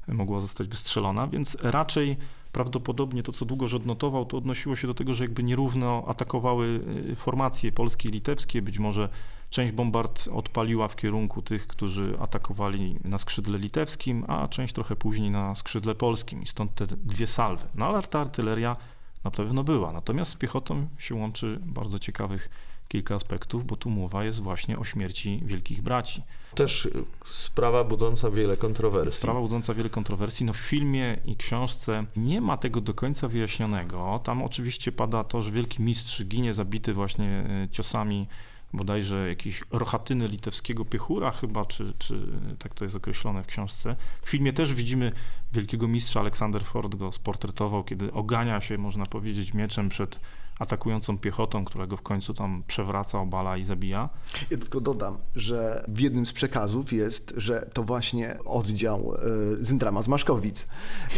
mogła 0.07 0.39
zostać 0.39 0.67
wystrzelona, 0.67 1.27
więc 1.27 1.57
raczej 1.61 2.17
prawdopodobnie 2.55 3.23
to, 3.23 3.31
co 3.31 3.45
Długosz 3.45 3.73
odnotował, 3.73 4.25
to 4.25 4.37
odnosiło 4.37 4.75
się 4.75 4.87
do 4.87 4.93
tego, 4.93 5.13
że 5.13 5.23
jakby 5.23 5.43
nierówno 5.43 6.03
atakowały 6.07 6.81
y, 7.11 7.15
formacje 7.15 7.71
polskie 7.71 8.09
i 8.09 8.11
litewskie, 8.11 8.61
być 8.61 8.79
może 8.79 9.09
część 9.49 9.73
bombard 9.73 10.27
odpaliła 10.27 10.87
w 10.87 10.95
kierunku 10.95 11.41
tych, 11.41 11.67
którzy 11.67 12.17
atakowali 12.19 12.95
na 13.03 13.17
skrzydle 13.17 13.57
litewskim, 13.59 14.25
a 14.27 14.47
część 14.47 14.73
trochę 14.73 14.95
później 14.95 15.31
na 15.31 15.55
skrzydle 15.55 15.95
polskim. 15.95 16.43
I 16.43 16.47
stąd 16.47 16.75
te 16.75 16.87
dwie 16.87 17.27
salwy. 17.27 17.67
No 17.75 17.87
ale 17.87 18.03
ta 18.03 18.19
artyleria 18.19 18.75
na 19.23 19.31
pewno 19.31 19.63
była, 19.63 19.91
natomiast 19.91 20.31
z 20.31 20.35
piechotą 20.35 20.87
się 20.97 21.15
łączy 21.15 21.59
bardzo 21.65 21.99
ciekawych 21.99 22.49
kilka 22.87 23.15
aspektów, 23.15 23.65
bo 23.65 23.75
tu 23.77 23.89
mowa 23.89 24.23
jest 24.23 24.41
właśnie 24.41 24.77
o 24.77 24.83
śmierci 24.83 25.41
wielkich 25.45 25.81
braci. 25.81 26.21
Też 26.55 26.89
sprawa 27.25 27.83
budząca 27.83 28.31
wiele 28.31 28.57
kontrowersji. 28.57 29.19
Sprawa 29.21 29.41
budząca 29.41 29.73
wiele 29.73 29.89
kontrowersji. 29.89 30.45
No 30.45 30.53
w 30.53 30.57
filmie 30.57 31.17
i 31.25 31.35
książce 31.35 32.05
nie 32.15 32.41
ma 32.41 32.57
tego 32.57 32.81
do 32.81 32.93
końca 32.93 33.27
wyjaśnionego. 33.27 34.19
Tam 34.23 34.43
oczywiście 34.43 34.91
pada 34.91 35.23
to, 35.23 35.41
że 35.41 35.51
wielki 35.51 35.83
mistrz 35.83 36.23
ginie 36.23 36.53
zabity 36.53 36.93
właśnie 36.93 37.27
e, 37.27 37.67
ciosami 37.71 38.27
bodajże 38.73 39.29
jakiejś 39.29 39.63
rochatyny 39.71 40.27
litewskiego 40.27 40.85
piechura 40.85 41.31
chyba, 41.31 41.65
czy, 41.65 41.93
czy 41.99 42.19
tak 42.59 42.73
to 42.73 42.85
jest 42.85 42.95
określone 42.95 43.43
w 43.43 43.47
książce. 43.47 43.95
W 44.21 44.29
filmie 44.29 44.53
też 44.53 44.73
widzimy 44.73 45.11
wielkiego 45.53 45.87
mistrza, 45.87 46.19
Aleksander 46.19 46.63
Ford 46.63 46.95
go 46.95 47.11
sportretował, 47.11 47.83
kiedy 47.83 48.11
ogania 48.11 48.61
się, 48.61 48.77
można 48.77 49.05
powiedzieć, 49.05 49.53
mieczem 49.53 49.89
przed 49.89 50.19
atakującą 50.59 51.17
piechotą, 51.17 51.65
która 51.65 51.87
go 51.87 51.97
w 51.97 52.01
końcu 52.01 52.33
tam 52.33 52.63
przewraca, 52.67 53.19
obala 53.19 53.57
i 53.57 53.63
zabija. 53.63 54.09
Ja 54.51 54.57
tylko 54.57 54.81
dodam, 54.81 55.17
że 55.35 55.85
w 55.87 55.99
jednym 55.99 56.25
z 56.25 56.33
przekazów 56.33 56.93
jest, 56.93 57.33
że 57.37 57.69
to 57.73 57.83
właśnie 57.83 58.37
oddział 58.45 59.15
e, 59.15 59.63
Zyndrama 59.63 60.01
z 60.01 60.07
Maszkowic 60.07 60.67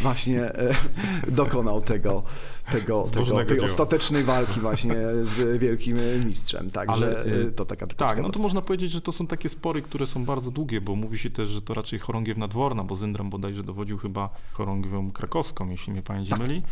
właśnie 0.02 0.42
e, 0.42 0.74
dokonał 1.28 1.82
tego, 1.82 2.24
tego, 2.72 3.04
tego 3.04 3.46
tej 3.46 3.60
ostatecznej 3.60 4.24
walki 4.24 4.60
właśnie 4.60 4.96
z 5.24 5.60
wielkim 5.62 5.98
mistrzem. 6.26 6.72
Także 6.72 6.94
Ale, 6.94 7.24
e, 7.24 7.52
to 7.52 7.66
taka 7.66 7.88
Tak, 7.88 8.22
no 8.22 8.30
to 8.30 8.40
można 8.40 8.62
powiedzieć, 8.62 8.92
że 8.92 9.02
to 9.02 9.12
są 9.12 9.28
takie 9.28 9.50
spory, 9.50 9.82
które 9.82 10.08
są 10.08 10.26
bardzo 10.26 10.52
długie, 10.52 10.82
bo 10.82 10.96
mówi 10.96 11.18
się 11.18 11.30
też, 11.30 11.50
że 11.50 11.62
to 11.62 11.74
raczej 11.74 12.00
chorągiew 12.00 12.38
nadworna, 12.38 12.84
bo 12.84 12.96
Zyndram 12.96 13.30
bodajże 13.30 13.64
dowodził 13.64 13.98
chyba 13.98 14.30
chorągiewią 14.54 15.12
krakowską, 15.12 15.70
jeśli 15.70 15.94
mnie 15.94 16.02
pamięć 16.02 16.30
tak. 16.30 16.40
myli. 16.40 16.64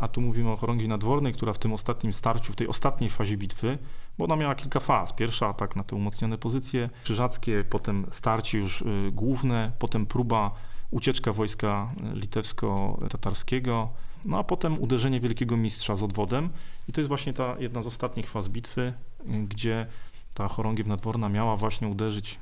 A 0.00 0.08
tu 0.08 0.20
mówimy 0.20 0.50
o 0.50 0.56
chorągwi 0.56 0.88
nadwornej, 0.88 1.32
która 1.32 1.52
w 1.52 1.58
tym 1.58 1.72
ostatnim 1.72 2.12
starciu, 2.12 2.52
w 2.52 2.56
tej 2.56 2.68
ostatniej 2.68 3.10
fazie 3.10 3.36
bitwy, 3.36 3.78
bo 4.18 4.24
ona 4.24 4.36
miała 4.36 4.54
kilka 4.54 4.80
faz. 4.80 5.12
Pierwsza 5.12 5.48
atak 5.48 5.76
na 5.76 5.84
te 5.84 5.96
umocnione 5.96 6.38
pozycje 6.38 6.90
krzyżackie, 7.04 7.64
potem 7.70 8.06
starcie 8.10 8.58
już 8.58 8.82
y, 8.82 8.84
główne, 9.12 9.72
potem 9.78 10.06
próba 10.06 10.50
ucieczka 10.90 11.32
wojska 11.32 11.92
litewsko-tatarskiego, 12.14 13.88
no 14.24 14.38
a 14.38 14.44
potem 14.44 14.82
uderzenie 14.82 15.20
wielkiego 15.20 15.56
mistrza 15.56 15.96
z 15.96 16.02
odwodem. 16.02 16.50
I 16.88 16.92
to 16.92 17.00
jest 17.00 17.08
właśnie 17.08 17.32
ta 17.32 17.56
jedna 17.58 17.82
z 17.82 17.86
ostatnich 17.86 18.30
faz 18.30 18.48
bitwy, 18.48 18.92
y, 19.20 19.46
gdzie 19.46 19.86
ta 20.34 20.48
chorągiew 20.48 20.86
nadworna 20.86 21.28
miała 21.28 21.56
właśnie 21.56 21.88
uderzyć 21.88 22.38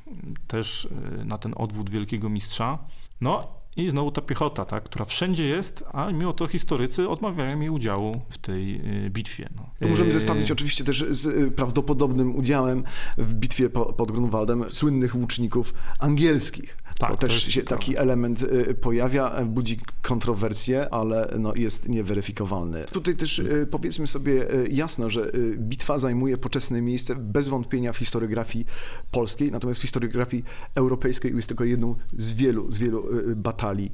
też 0.47 0.85
y, 0.85 1.25
na 1.25 1.39
ten 1.39 1.55
odwód 1.57 1.91
wielkiego 1.91 2.29
mistrza. 2.29 2.79
No 3.21 3.49
i 3.77 3.91
znowu 3.91 4.13
ta 4.13 4.21
piechota, 4.21 4.65
tak, 4.65 4.85
która 4.85 5.05
wszędzie 5.05 5.47
jest, 5.47 5.85
a 5.93 6.11
mimo 6.11 6.33
to 6.33 6.47
historycy 6.47 7.09
odmawiają 7.09 7.61
jej 7.61 7.71
udziału 7.71 8.23
w 8.29 8.39
tej 8.39 8.81
y, 9.07 9.11
bitwie. 9.11 9.49
No. 9.57 9.71
To 9.81 9.89
możemy 9.89 10.11
y, 10.11 10.13
zestawić 10.13 10.51
oczywiście 10.51 10.85
też 10.85 11.05
z 11.11 11.27
y, 11.27 11.51
prawdopodobnym 11.51 12.37
udziałem 12.37 12.85
w 13.19 13.35
bitwie 13.35 13.71
pod 13.71 14.13
Grunwaldem 14.13 14.65
słynnych 14.71 15.15
łuczników 15.15 15.75
angielskich. 15.99 16.77
Tak, 16.99 17.11
to 17.11 17.17
też 17.17 17.43
się 17.43 17.63
taki 17.63 17.97
element 17.97 18.47
pojawia, 18.81 19.45
budzi 19.45 19.81
kontrowersje, 20.03 20.95
ale 20.95 21.35
no 21.39 21.55
jest 21.55 21.89
nieweryfikowalny. 21.89 22.85
Tutaj 22.93 23.17
też 23.17 23.43
powiedzmy 23.71 24.07
sobie 24.07 24.47
jasno, 24.71 25.11
że 25.11 25.33
bitwa 25.57 25.99
zajmuje 25.99 26.39
poczesne 26.39 26.83
miejsce 26.83 27.15
bez 27.17 27.49
wątpienia 27.49 27.93
w 27.93 27.97
historiografii 27.97 28.67
polskiej, 29.11 29.53
natomiast 29.53 29.81
w 29.81 29.83
historiografii 29.83 30.45
europejskiej 30.75 31.37
jest 31.37 31.49
tylko 31.49 31.65
jedną 31.65 31.95
z 32.17 32.33
wielu, 32.33 32.73
z 32.73 32.79
wielu 32.79 33.07
batalii 33.37 33.68
batalii 33.69 33.93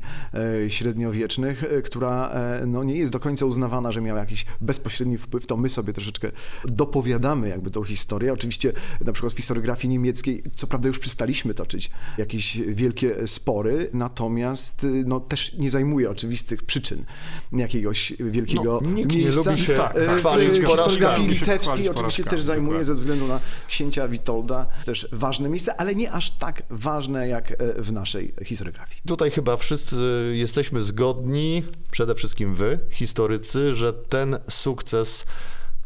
e, 0.64 0.70
średniowiecznych, 0.70 1.64
e, 1.64 1.82
która 1.82 2.28
e, 2.28 2.66
no, 2.66 2.84
nie 2.84 2.96
jest 2.96 3.12
do 3.12 3.20
końca 3.20 3.46
uznawana, 3.46 3.92
że 3.92 4.00
miała 4.00 4.20
jakiś 4.20 4.46
bezpośredni 4.60 5.18
wpływ, 5.18 5.46
to 5.46 5.56
my 5.56 5.68
sobie 5.68 5.92
troszeczkę 5.92 6.30
dopowiadamy 6.64 7.48
jakby 7.48 7.70
tą 7.70 7.84
historię. 7.84 8.32
Oczywiście 8.32 8.72
na 9.00 9.12
przykład 9.12 9.32
w 9.32 9.36
historiografii 9.36 9.88
niemieckiej, 9.88 10.42
co 10.56 10.66
prawda 10.66 10.88
już 10.88 10.98
przestaliśmy 10.98 11.54
toczyć 11.54 11.90
jakieś 12.18 12.58
wielkie 12.58 13.28
spory, 13.28 13.90
natomiast 13.92 14.86
no, 15.06 15.20
też 15.20 15.54
nie 15.58 15.70
zajmuje 15.70 16.10
oczywistych 16.10 16.62
przyczyn 16.62 17.04
jakiegoś 17.52 18.12
wielkiego 18.18 18.78
no, 18.82 18.90
nikt 18.90 19.14
miejsca. 19.14 19.40
nie 19.40 19.50
lubi 19.50 19.62
się 19.62 19.74
tak, 19.74 19.96
chwalić 20.18 20.60
w 20.60 20.66
historiografii 20.66 21.28
litewskiej 21.28 21.88
oczywiście 21.88 22.24
też 22.24 22.42
zajmuje 22.42 22.84
ze 22.84 22.94
względu 22.94 23.26
na 23.28 23.40
księcia 23.68 24.08
Witolda 24.08 24.66
też 24.84 25.08
ważne 25.12 25.48
miejsce, 25.48 25.76
ale 25.76 25.94
nie 25.94 26.12
aż 26.12 26.30
tak 26.30 26.62
ważne 26.70 27.28
jak 27.28 27.56
w 27.76 27.92
naszej 27.92 28.34
historiografii. 28.44 29.00
Tutaj 29.06 29.30
chyba 29.30 29.53
wszyscy 29.56 30.30
jesteśmy 30.32 30.82
zgodni, 30.82 31.64
przede 31.90 32.14
wszystkim 32.14 32.54
wy, 32.54 32.78
historycy, 32.90 33.74
że 33.74 33.92
ten 33.92 34.38
sukces 34.48 35.26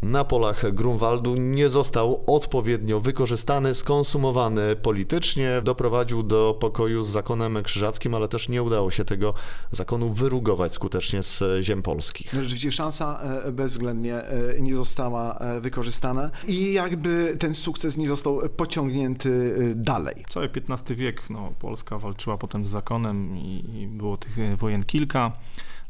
na 0.03 0.25
polach 0.25 0.73
Grunwaldu 0.73 1.35
nie 1.37 1.69
został 1.69 2.25
odpowiednio 2.27 3.01
wykorzystany, 3.01 3.75
skonsumowany 3.75 4.77
politycznie, 4.77 5.63
doprowadził 5.65 6.23
do 6.23 6.57
pokoju 6.61 7.03
z 7.03 7.09
zakonem 7.09 7.63
krzyżackim, 7.63 8.15
ale 8.15 8.29
też 8.29 8.49
nie 8.49 8.63
udało 8.63 8.91
się 8.91 9.05
tego 9.05 9.35
zakonu 9.71 10.13
wyrugować 10.13 10.73
skutecznie 10.73 11.23
z 11.23 11.43
ziem 11.61 11.83
polskich. 11.83 12.33
Rzeczywiście 12.33 12.73
szansa 12.73 13.21
e, 13.45 13.53
bezwzględnie 13.53 14.15
e, 14.15 14.61
nie 14.61 14.75
została 14.75 15.39
e, 15.39 15.61
wykorzystana 15.61 16.31
i 16.49 16.73
jakby 16.73 17.37
ten 17.39 17.55
sukces 17.55 17.97
nie 17.97 18.09
został 18.09 18.41
pociągnięty 18.57 19.55
dalej. 19.77 20.25
Cały 20.29 20.51
XV 20.69 20.95
wiek 20.95 21.31
no, 21.31 21.53
Polska 21.59 21.99
walczyła 21.99 22.39
potem 22.39 22.67
z 22.67 22.71
zakonem 22.71 23.37
i 23.37 23.89
było 23.91 24.17
tych 24.17 24.37
wojen 24.59 24.85
kilka 24.85 25.33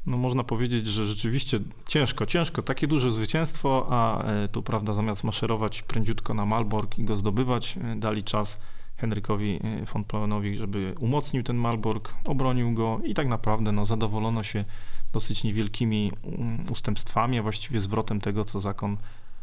no 0.07 0.17
można 0.17 0.45
powiedzieć, 0.45 0.87
że 0.87 1.05
rzeczywiście 1.05 1.61
ciężko, 1.87 2.27
ciężko, 2.27 2.63
takie 2.63 2.87
duże 2.87 3.11
zwycięstwo, 3.11 3.87
a 3.91 4.25
e, 4.25 4.49
tu 4.49 4.63
prawda 4.63 4.95
zamiast 4.95 5.25
maszerować 5.25 5.83
prędziutko 5.83 6.35
na 6.35 6.47
Malbork 6.47 6.99
i 6.99 7.05
go 7.05 7.17
zdobywać, 7.17 7.79
e, 7.85 7.97
dali 7.97 8.25
czas 8.25 8.61
Henrykowi 8.97 9.61
e, 9.63 9.85
von 9.85 10.05
Plauenowi, 10.05 10.57
żeby 10.57 10.95
umocnił 11.01 11.43
ten 11.43 11.57
Malbork, 11.57 12.15
obronił 12.25 12.73
go 12.73 13.01
i 13.05 13.15
tak 13.15 13.29
naprawdę 13.29 13.73
no, 13.73 13.87
zadowolono 13.87 14.43
się 14.43 14.65
dosyć 15.13 15.45
niewielkimi 15.45 16.13
mm, 16.25 16.65
ustępstwami, 16.71 17.39
a 17.39 17.43
właściwie 17.43 17.81
zwrotem 17.81 18.21
tego, 18.21 18.45
co 18.45 18.61
zakon 18.61 18.97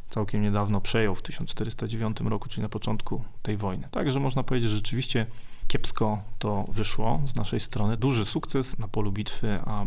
całkiem 0.09 0.41
niedawno 0.41 0.81
przejął 0.81 1.15
w 1.15 1.21
1409 1.21 2.17
roku, 2.19 2.49
czyli 2.49 2.61
na 2.61 2.69
początku 2.69 3.23
tej 3.41 3.57
wojny. 3.57 3.87
Także 3.91 4.19
można 4.19 4.43
powiedzieć, 4.43 4.69
że 4.69 4.75
rzeczywiście 4.75 5.25
kiepsko 5.67 6.19
to 6.39 6.65
wyszło 6.71 7.21
z 7.25 7.35
naszej 7.35 7.59
strony. 7.59 7.97
Duży 7.97 8.25
sukces 8.25 8.79
na 8.79 8.87
polu 8.87 9.11
bitwy, 9.11 9.59
a 9.65 9.85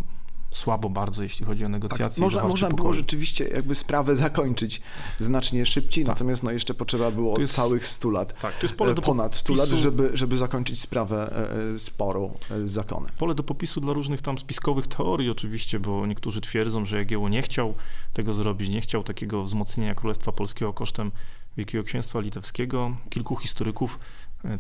słabo 0.51 0.89
bardzo, 0.89 1.23
jeśli 1.23 1.47
chodzi 1.47 1.65
o 1.65 1.69
negocjacje. 1.69 2.09
Tak, 2.09 2.19
można 2.19 2.49
można 2.49 2.69
było 2.69 2.93
rzeczywiście 2.93 3.49
jakby 3.49 3.75
sprawę 3.75 4.17
zakończyć 4.17 4.81
znacznie 5.19 5.67
szybciej, 5.67 6.05
tak. 6.05 6.15
natomiast 6.15 6.43
no 6.43 6.51
jeszcze 6.51 6.75
potrzeba 6.75 7.11
było 7.11 7.41
jest, 7.41 7.55
całych 7.55 7.89
100 7.89 8.11
lat, 8.11 8.41
tak, 8.41 8.55
to 8.55 8.63
jest 8.63 8.75
pole 8.75 8.95
do 8.95 9.03
ponad 9.03 9.37
100 9.37 9.55
lat, 9.55 9.69
żeby, 9.69 10.11
żeby 10.15 10.39
zakończyć 10.39 10.81
sprawę 10.81 11.33
e, 11.33 11.75
e, 11.75 11.79
sporu 11.79 12.31
e, 12.51 12.67
z 12.67 12.71
zakonem. 12.71 13.11
Pole 13.19 13.35
do 13.35 13.43
popisu 13.43 13.81
dla 13.81 13.93
różnych 13.93 14.23
tam 14.23 14.39
spiskowych 14.39 14.87
teorii 14.87 15.31
oczywiście, 15.31 15.81
bo 15.81 16.07
niektórzy 16.07 16.41
twierdzą, 16.41 16.85
że 16.85 16.97
Jagiełło 16.97 17.29
nie 17.29 17.43
chciał 17.43 17.75
tego 18.13 18.35
zrobić, 18.35 18.69
nie 18.69 18.81
chciał 18.81 19.05
takiego 19.05 19.43
wzmocnienia 19.43 19.95
Królestwa 19.95 20.33
Polskiego 20.33 20.73
kosztem 20.73 21.11
Wielkiego 21.57 21.85
Księstwa 21.85 22.21
Litewskiego. 22.21 22.97
Kilku 23.11 23.37
historyków 23.37 23.99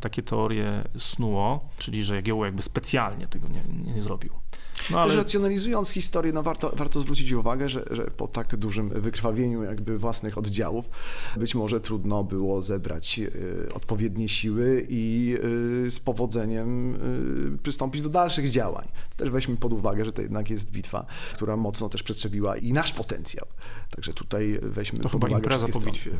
takie 0.01 0.22
teorie 0.22 0.85
snuło, 0.98 1.68
czyli 1.79 2.05
że 2.05 2.14
Jagiełło 2.14 2.44
jakby 2.44 2.62
specjalnie 2.62 3.27
tego 3.27 3.48
nie, 3.48 3.92
nie 3.94 4.03
zrobił. 4.03 4.33
No, 4.90 4.96
Też 4.96 5.07
ale 5.07 5.16
racjonalizując 5.16 5.90
historię, 5.90 6.33
no 6.33 6.42
warto, 6.42 6.72
warto 6.77 7.01
zwrócić 7.01 7.33
uwagę, 7.33 7.68
że, 7.68 7.85
że 7.90 8.05
po 8.05 8.29
tak 8.29 8.57
dużym 8.57 8.88
wykrwawieniu 8.88 9.62
jakby 9.62 9.98
własnych 9.98 10.38
oddziałów 10.38 10.90
być 11.37 11.55
może 11.55 11.81
trudno 11.81 12.24
było 12.24 12.62
zebrać 12.62 13.18
y, 13.18 13.68
odpowiednie 13.74 14.29
siły 14.29 14.87
i 14.88 15.35
y, 15.87 15.90
z 15.90 16.01
powodzeniem 16.01 16.94
y, 17.55 17.59
przystąpić 17.62 18.03
do 18.03 18.09
dalszych 18.09 18.51
działań. 18.51 18.88
Też 19.16 19.31
weźmy 19.31 19.57
pod 19.57 19.72
uwagę, 19.72 20.05
że 20.05 20.12
to 20.12 20.22
jednak 20.22 20.51
jest 20.51 20.70
bitwa, 20.70 21.07
która 21.35 21.57
mocno 21.57 21.88
też 21.88 22.03
przetrzebiła 22.03 22.57
i 22.57 22.72
nasz 22.72 22.92
potencjał. 22.92 23.46
Także 23.90 24.14
tutaj 24.14 24.59
weźmy 24.62 24.98
to 24.98 25.09
pod 25.09 25.14
uwagę 25.14 25.35
impreza 25.35 25.68
po 25.68 25.81
bitwie. 25.81 26.11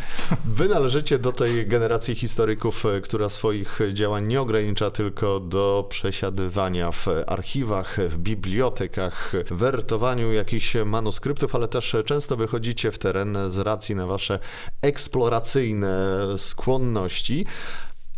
Wy 0.44 0.68
należycie 0.68 1.18
do 1.18 1.32
tej 1.32 1.66
generacji 1.66 2.14
historyków, 2.14 2.86
e, 2.86 3.00
która 3.00 3.28
swoich 3.28 3.80
działań 3.92 4.26
nie 4.26 4.40
ogranicza 4.40 4.90
tylko 4.90 5.40
do 5.40 5.86
przesiadywania 5.88 6.92
w 6.92 7.06
archiwach, 7.26 7.98
w 8.12 8.18
bibliotekach, 8.18 9.32
wertowaniu 9.50 10.32
jakichś 10.32 10.74
manuskryptów, 10.86 11.54
ale 11.54 11.68
też 11.68 11.96
często 12.06 12.36
wychodzicie 12.36 12.90
w 12.90 12.98
teren 12.98 13.38
z 13.48 13.58
racji 13.58 13.94
na 13.94 14.06
wasze 14.06 14.38
eksploracyjne 14.82 16.18
skłonności. 16.36 17.46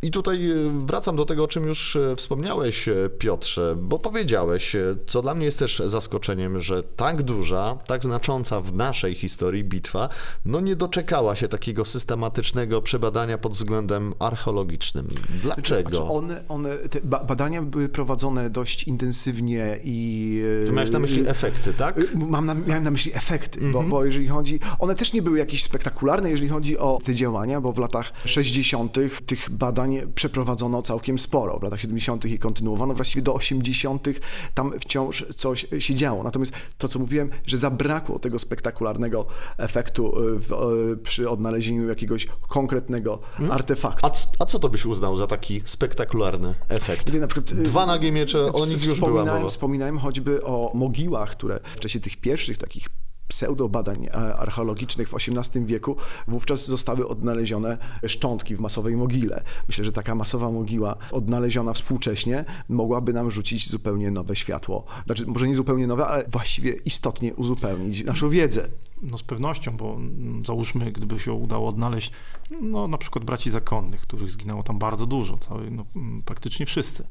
I 0.04 0.10
tutaj 0.10 0.50
e, 0.50 0.54
wracam 0.86 1.16
do 1.16 1.24
tego, 1.24 1.44
o 1.44 1.48
czym 1.48 1.66
już 1.66 1.96
e, 1.96 2.16
wspomniałeś, 2.16 2.88
e, 2.88 2.94
Piotrze, 3.18 3.76
bo 3.78 3.98
powiedziałeś, 3.98 4.76
co 5.06 5.22
dla 5.22 5.34
mnie 5.34 5.44
jest 5.44 5.58
też 5.58 5.82
zaskoczeniem, 5.86 6.60
że 6.60 6.82
tak 6.82 7.22
duża, 7.22 7.78
tak 7.86 8.04
znacząca 8.04 8.60
w 8.60 8.74
naszej 8.74 9.14
historii 9.14 9.64
bitwa, 9.64 10.08
no 10.44 10.60
nie 10.60 10.76
doczekała 10.76 11.36
się 11.36 11.48
takiego 11.48 11.84
systematycznego 11.84 12.82
przebadania 12.82 13.38
pod 13.38 13.52
względem 13.52 14.14
archeologicznym. 14.18 15.08
Dlaczego? 15.42 15.90
Znaczy 15.90 16.12
one, 16.12 16.44
one, 16.48 16.76
te 16.76 17.00
ba- 17.04 17.24
badania 17.24 17.62
były 17.62 17.88
prowadzone 17.88 18.50
dość 18.50 18.84
intensywnie 18.84 19.78
i... 19.84 20.42
Tu 20.66 20.72
miałeś 20.72 20.90
na 20.90 20.98
myśli 20.98 21.28
efekty, 21.28 21.72
tak? 21.74 22.00
Mam 22.14 22.46
na, 22.46 22.54
miałem 22.54 22.84
na 22.84 22.90
myśli 22.90 23.14
efekty, 23.14 23.60
bo, 23.60 23.66
Mhm. 23.66 23.88
bo 23.88 24.04
jeżeli 24.04 24.28
chodzi, 24.28 24.60
one 24.78 24.94
też 24.94 25.12
nie 25.12 25.22
były 25.22 25.38
jakieś 25.38 25.62
spektakularne, 25.64 26.30
jeżeli 26.30 26.48
chodzi 26.48 26.78
o 26.78 26.98
te 27.04 27.14
działania, 27.14 27.60
bo 27.60 27.72
w 27.72 27.78
latach 27.78 28.12
60. 28.24 28.96
tych 29.26 29.50
badań 29.50 29.93
przeprowadzono 30.14 30.82
całkiem 30.82 31.18
sporo. 31.18 31.58
W 31.58 31.62
latach 31.62 31.80
70. 31.80 32.24
i 32.24 32.38
kontynuowano, 32.38 32.94
właściwie 32.94 33.22
do 33.22 33.34
80. 33.34 34.08
tam 34.54 34.72
wciąż 34.80 35.26
coś 35.36 35.66
się 35.78 35.94
działo. 35.94 36.22
Natomiast 36.22 36.52
to, 36.78 36.88
co 36.88 36.98
mówiłem, 36.98 37.30
że 37.46 37.56
zabrakło 37.56 38.18
tego 38.18 38.38
spektakularnego 38.38 39.26
efektu 39.58 40.22
y, 40.22 40.38
w, 40.38 40.52
y, 40.92 40.96
przy 40.96 41.30
odnalezieniu 41.30 41.88
jakiegoś 41.88 42.26
konkretnego 42.48 43.18
artefaktu. 43.50 44.06
A, 44.06 44.10
a 44.38 44.46
co 44.46 44.58
to 44.58 44.68
byś 44.68 44.86
uznał 44.86 45.16
za 45.16 45.26
taki 45.26 45.62
spektakularny 45.64 46.54
efekt? 46.68 47.14
Na 47.14 47.26
przykład, 47.26 47.52
y, 47.52 47.62
Dwa 47.62 47.86
nagie 47.86 48.12
miecze, 48.12 48.52
o 48.52 48.66
nich 48.66 48.84
już 48.84 49.00
była 49.00 49.24
mowa. 49.24 49.48
Wspominałem 49.48 49.98
choćby 49.98 50.44
o 50.44 50.70
mogiłach, 50.74 51.30
które 51.30 51.60
w 51.76 51.80
czasie 51.80 52.00
tych 52.00 52.16
pierwszych 52.16 52.58
takich 52.58 52.88
pseudobadań 53.28 54.06
e, 54.06 54.36
archeologicznych 54.36 55.08
w 55.08 55.14
XVIII 55.14 55.66
wieku 55.66 55.96
wówczas 56.28 56.66
zostały 56.66 57.08
odnalezione 57.08 57.78
szczątki 58.06 58.56
w 58.56 58.60
masowej 58.60 58.96
mogile. 58.96 59.42
Myślę, 59.68 59.84
że 59.84 59.92
taka 59.92 60.14
masowa 60.14 60.50
mogiła 60.50 60.96
odnaleziona 61.10 61.72
współcześnie 61.72 62.44
mogłaby 62.68 63.12
nam 63.12 63.30
rzucić 63.30 63.70
zupełnie 63.70 64.10
nowe 64.10 64.36
światło. 64.36 64.84
Znaczy, 65.06 65.26
może 65.26 65.48
nie 65.48 65.56
zupełnie 65.56 65.86
nowe, 65.86 66.06
ale 66.06 66.24
właściwie 66.28 66.72
istotnie 66.72 67.34
uzupełnić 67.34 68.04
naszą 68.04 68.28
wiedzę. 68.28 68.68
No 69.02 69.18
z 69.18 69.22
pewnością, 69.22 69.76
bo 69.76 69.94
mm, 69.94 70.44
załóżmy, 70.44 70.92
gdyby 70.92 71.20
się 71.20 71.32
udało 71.32 71.68
odnaleźć, 71.68 72.12
no 72.60 72.88
na 72.88 72.98
przykład 72.98 73.24
braci 73.24 73.50
zakonnych, 73.50 74.00
których 74.00 74.30
zginęło 74.30 74.62
tam 74.62 74.78
bardzo 74.78 75.06
dużo, 75.06 75.38
cały, 75.38 75.70
no, 75.70 75.84
mm, 75.96 76.22
praktycznie 76.22 76.66
wszyscy, 76.66 77.04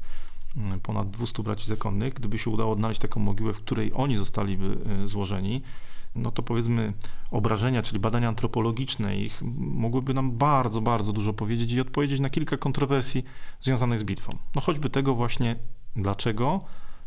Mm, 0.56 0.80
ponad 0.80 1.10
200 1.10 1.42
braci 1.42 1.66
zakonnych, 1.66 2.14
gdyby 2.14 2.38
się 2.38 2.50
udało 2.50 2.72
odnaleźć 2.72 3.00
taką 3.00 3.20
mogiłę, 3.20 3.52
w 3.52 3.58
której 3.58 3.92
oni 3.94 4.16
zostaliby 4.16 4.78
y, 5.04 5.08
złożeni, 5.08 5.62
no 6.14 6.30
to 6.30 6.42
powiedzmy 6.42 6.92
obrażenia, 7.30 7.82
czyli 7.82 8.00
badania 8.00 8.28
antropologiczne 8.28 9.16
ich 9.16 9.42
mogłyby 9.56 10.14
nam 10.14 10.32
bardzo, 10.32 10.80
bardzo 10.80 11.12
dużo 11.12 11.32
powiedzieć 11.32 11.72
i 11.72 11.80
odpowiedzieć 11.80 12.20
na 12.20 12.30
kilka 12.30 12.56
kontrowersji 12.56 13.24
związanych 13.60 14.00
z 14.00 14.04
bitwą. 14.04 14.38
No 14.54 14.60
choćby 14.60 14.90
tego 14.90 15.14
właśnie, 15.14 15.56
dlaczego 15.96 16.60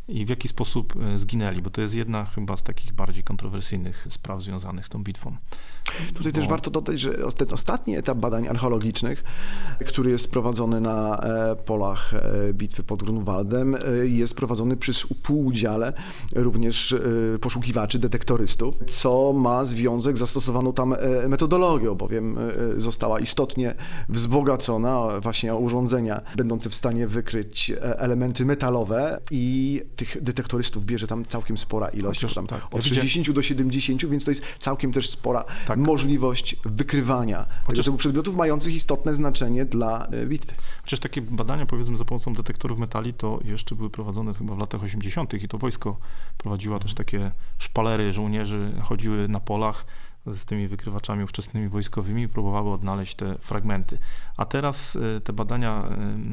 i 0.08 0.26
w 0.26 0.28
jaki 0.28 0.48
sposób 0.48 0.94
e, 0.96 1.18
zginęli, 1.18 1.62
bo 1.62 1.70
to 1.70 1.80
jest 1.80 1.94
jedna 1.94 2.24
chyba 2.24 2.56
z 2.56 2.62
takich 2.62 2.92
bardziej 2.92 3.24
kontrowersyjnych 3.24 4.06
spraw 4.10 4.42
związanych 4.42 4.86
z 4.86 4.88
tą 4.88 5.02
bitwą. 5.02 5.36
Tutaj 6.14 6.32
też 6.32 6.44
Bo- 6.44 6.50
warto 6.50 6.70
dodać, 6.70 7.00
że 7.00 7.12
ten 7.36 7.52
ostatni 7.52 7.96
etap 7.96 8.18
badań 8.18 8.48
archeologicznych, 8.48 9.24
który 9.86 10.10
jest 10.10 10.30
prowadzony 10.30 10.80
na 10.80 11.18
e, 11.18 11.56
polach 11.56 12.14
e, 12.14 12.52
bitwy 12.54 12.82
pod 12.82 13.02
Grunwaldem, 13.02 13.76
jest 14.02 14.34
prowadzony 14.34 14.76
przy 14.76 14.92
współudziale 14.92 15.92
również 16.34 16.94
poszukiwaczy, 17.40 17.98
detektorystów, 17.98 18.74
co 18.90 19.32
ma 19.32 19.64
związek 19.64 20.16
z 20.16 20.20
zastosowaną 20.20 20.72
tam 20.72 20.96
metodologią, 21.28 21.94
bowiem 21.94 22.38
została 22.76 23.20
istotnie 23.20 23.74
wzbogacona 24.08 25.20
właśnie 25.20 25.54
o 25.54 25.58
urządzenia 25.58 26.20
będące 26.36 26.70
w 26.70 26.74
stanie 26.74 27.06
wykryć 27.06 27.72
elementy 27.80 28.44
metalowe 28.44 29.18
i 29.30 29.82
tych 29.98 30.22
detektorystów 30.22 30.84
bierze 30.84 31.06
tam 31.06 31.24
całkiem 31.24 31.58
spora 31.58 31.88
ilość, 31.88 32.20
Chociaż 32.20 32.34
tam 32.34 32.46
tak, 32.46 32.64
od 32.70 32.84
widziałem- 32.84 33.08
60 33.08 33.30
do 33.32 33.42
70, 33.42 34.06
więc 34.06 34.24
to 34.24 34.30
jest 34.30 34.42
całkiem 34.58 34.92
też 34.92 35.10
spora 35.10 35.44
Tak. 35.66 35.78
możliwość 35.78 36.56
wykrywania 36.64 37.38
tego 37.44 37.54
Chociaż- 37.66 37.84
typu 37.84 37.96
przedmiotów 37.96 38.36
mających 38.36 38.74
istotne 38.74 39.14
znaczenie 39.14 39.64
dla 39.64 40.04
e, 40.06 40.26
bitwy. 40.26 40.54
Chociaż 40.82 41.00
takie 41.00 41.22
badania, 41.22 41.66
powiedzmy, 41.66 41.96
za 41.96 42.04
pomocą 42.04 42.32
detektorów 42.34 42.78
metali, 42.78 43.14
to 43.14 43.40
jeszcze 43.44 43.74
były 43.74 43.90
prowadzone 43.90 44.34
chyba 44.34 44.54
w 44.54 44.58
latach 44.58 44.82
80. 44.82 45.34
i 45.44 45.48
to 45.48 45.58
wojsko 45.58 45.96
prowadziło 46.38 46.78
też 46.78 46.94
takie 46.94 47.30
szpalery, 47.58 48.12
żołnierzy 48.12 48.72
chodziły 48.82 49.28
na 49.28 49.40
polach 49.40 49.86
z 50.32 50.44
tymi 50.44 50.68
wykrywaczami 50.68 51.24
ówczesnymi 51.24 51.68
wojskowymi 51.68 52.28
próbowały 52.28 52.72
odnaleźć 52.72 53.14
te 53.14 53.38
fragmenty. 53.38 53.98
A 54.36 54.44
teraz 54.44 54.96
e, 55.16 55.20
te 55.20 55.32
badania 55.32 55.88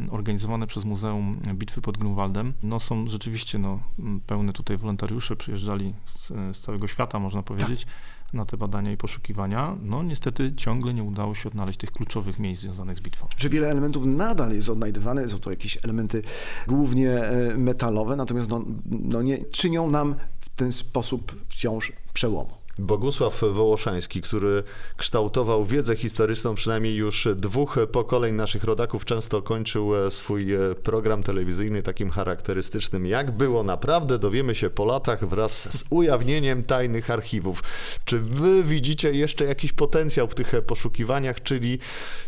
e, 0.07 0.11
organizowane 0.11 0.67
przez 0.67 0.85
Muzeum 0.85 1.39
Bitwy 1.53 1.81
pod 1.81 1.97
Grunwaldem 1.97 2.53
no, 2.63 2.79
są 2.79 3.07
rzeczywiście 3.07 3.59
no, 3.59 3.79
pełne 4.27 4.53
tutaj 4.53 4.77
wolontariusze, 4.77 5.35
przyjeżdżali 5.35 5.93
z, 6.05 6.27
z 6.27 6.59
całego 6.59 6.87
świata, 6.87 7.19
można 7.19 7.43
powiedzieć, 7.43 7.85
na 8.33 8.45
te 8.45 8.57
badania 8.57 8.91
i 8.91 8.97
poszukiwania. 8.97 9.75
No 9.81 10.03
niestety 10.03 10.53
ciągle 10.55 10.93
nie 10.93 11.03
udało 11.03 11.35
się 11.35 11.49
odnaleźć 11.49 11.79
tych 11.79 11.91
kluczowych 11.91 12.39
miejsc 12.39 12.61
związanych 12.61 12.97
z 12.97 13.01
bitwą. 13.01 13.27
Że 13.37 13.49
wiele 13.49 13.69
elementów 13.69 14.05
nadal 14.05 14.51
jest 14.53 14.69
odnajdywane, 14.69 15.29
są 15.29 15.39
to 15.39 15.49
jakieś 15.49 15.77
elementy 15.83 16.23
głównie 16.67 17.11
e, 17.11 17.57
metalowe, 17.57 18.15
natomiast 18.15 18.49
no, 18.49 18.65
no 18.85 19.21
nie 19.21 19.45
czynią 19.45 19.89
nam 19.89 20.15
w 20.39 20.49
ten 20.49 20.71
sposób 20.71 21.35
wciąż 21.49 21.91
przełomu. 22.13 22.64
Bogusław 22.79 23.41
Wołoszański, 23.51 24.21
który 24.21 24.63
kształtował 24.97 25.65
wiedzę 25.65 25.95
historyczną 25.95 26.55
przynajmniej 26.55 26.95
już 26.95 27.27
dwóch 27.35 27.77
pokoleń 27.91 28.35
naszych 28.35 28.63
rodaków, 28.63 29.05
często 29.05 29.41
kończył 29.41 29.91
swój 30.09 30.47
program 30.83 31.23
telewizyjny 31.23 31.83
takim 31.83 32.09
charakterystycznym. 32.09 33.05
Jak 33.05 33.31
było 33.31 33.63
naprawdę, 33.63 34.19
dowiemy 34.19 34.55
się 34.55 34.69
po 34.69 34.85
latach 34.85 35.27
wraz 35.29 35.77
z 35.79 35.83
ujawnieniem 35.89 36.63
tajnych 36.63 37.09
archiwów. 37.11 37.63
Czy 38.05 38.19
wy 38.19 38.63
widzicie 38.63 39.11
jeszcze 39.13 39.45
jakiś 39.45 39.73
potencjał 39.73 40.27
w 40.27 40.35
tych 40.35 40.53
poszukiwaniach, 40.67 41.43
czyli 41.43 41.79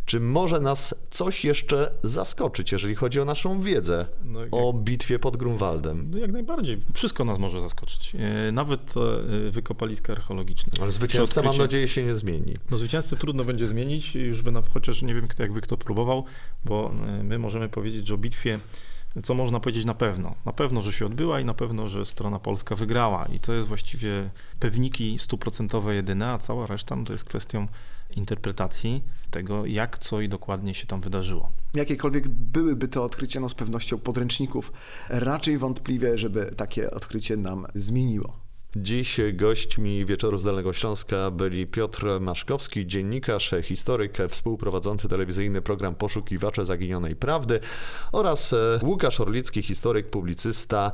czy 0.06 0.20
może 0.20 0.60
nas 0.60 0.96
coś 1.10 1.46
jeszcze 1.46 1.92
zaskoczyć, 2.04 2.72
jeżeli 2.72 2.96
chodzi 2.96 3.20
o 3.20 3.26
naszą 3.26 3.62
wiedzę 3.62 4.06
No, 4.26 4.40
jak- 4.42 4.50
o 4.52 4.74
bitwie 4.74 5.20
pod 5.20 5.38
Grunwaldem? 5.38 6.08
No 6.12 6.18
jak 6.18 6.32
najbardziej. 6.32 6.78
Wszystko 6.94 7.26
nas 7.26 7.40
może 7.40 7.62
zaskoczyć. 7.62 8.16
E, 8.16 8.52
Nawet 8.52 8.94
e, 8.98 9.52
wykopaliska 9.52 10.14
archeologiczne. 10.14 10.37
Ale 10.82 10.92
Czy 10.92 10.92
zwycięzca, 10.92 11.42
mam 11.42 11.58
nadzieję, 11.58 11.88
się 11.88 12.04
nie 12.04 12.16
zmieni. 12.16 12.54
No 12.72 12.78
zwycięzcy 12.78 13.16
trudno 13.16 13.44
będzie 13.44 13.68
zmienić, 13.68 14.16
już 14.16 14.42
by 14.42 14.52
na, 14.52 14.62
chociaż 14.74 15.02
nie 15.02 15.16
wiem, 15.16 15.28
kto, 15.28 15.44
jakby 15.44 15.62
kto 15.62 15.78
próbował, 15.78 16.26
bo 16.66 16.92
e, 17.08 17.24
my 17.24 17.40
możemy 17.40 17.70
powiedzieć, 17.70 18.08
że 18.08 18.14
o 18.14 18.18
bitwie, 18.18 18.60
co 19.24 19.34
można 19.34 19.60
powiedzieć 19.60 19.86
na 19.86 19.94
pewno? 19.94 20.36
Na 20.46 20.54
pewno, 20.54 20.82
że 20.82 20.92
się 20.92 21.06
odbyła 21.06 21.40
i 21.40 21.46
na 21.46 21.54
pewno, 21.54 21.88
że 21.88 22.06
strona 22.06 22.40
polska 22.40 22.76
wygrała. 22.76 23.26
I 23.36 23.40
to 23.40 23.54
jest 23.54 23.68
właściwie 23.68 24.30
pewniki 24.60 25.20
stuprocentowe 25.20 25.96
jedyne, 25.96 26.28
a 26.28 26.38
cała 26.38 26.68
reszta 26.68 26.96
no, 26.96 27.04
to 27.04 27.14
jest 27.14 27.26
kwestią 27.26 27.68
interpretacji 28.16 29.04
tego, 29.32 29.66
jak, 29.66 30.00
co 30.00 30.22
i 30.22 30.30
dokładnie 30.30 30.74
się 30.74 30.88
tam 30.88 31.02
wydarzyło. 31.02 31.52
Jakiekolwiek 31.74 32.28
byłyby 32.28 32.88
to 32.88 33.04
odkrycia, 33.04 33.40
no 33.40 33.50
z 33.50 33.54
pewnością 33.54 33.98
podręczników, 33.98 34.74
raczej 35.10 35.58
wątpliwie, 35.58 36.18
żeby 36.18 36.54
takie 36.58 36.92
odkrycie 36.92 37.38
nam 37.38 37.66
zmieniło. 37.76 38.47
Dziś 38.82 39.20
gośćmi 39.34 40.06
Wieczoru 40.06 40.38
z 40.38 40.44
Dolnego 40.44 40.74
Śląska 40.74 41.32
byli 41.32 41.68
Piotr 41.68 42.06
Maszkowski, 42.22 42.88
dziennikarz, 42.88 43.54
historyk, 43.64 44.18
współprowadzący 44.30 45.08
telewizyjny 45.10 45.62
program 45.62 45.96
Poszukiwacze 45.96 46.66
Zaginionej 46.66 47.16
Prawdy 47.16 47.60
oraz 48.12 48.54
e, 48.54 48.80
Łukasz 48.84 49.20
Orlicki, 49.20 49.62
historyk, 49.64 50.10
publicysta, 50.10 50.92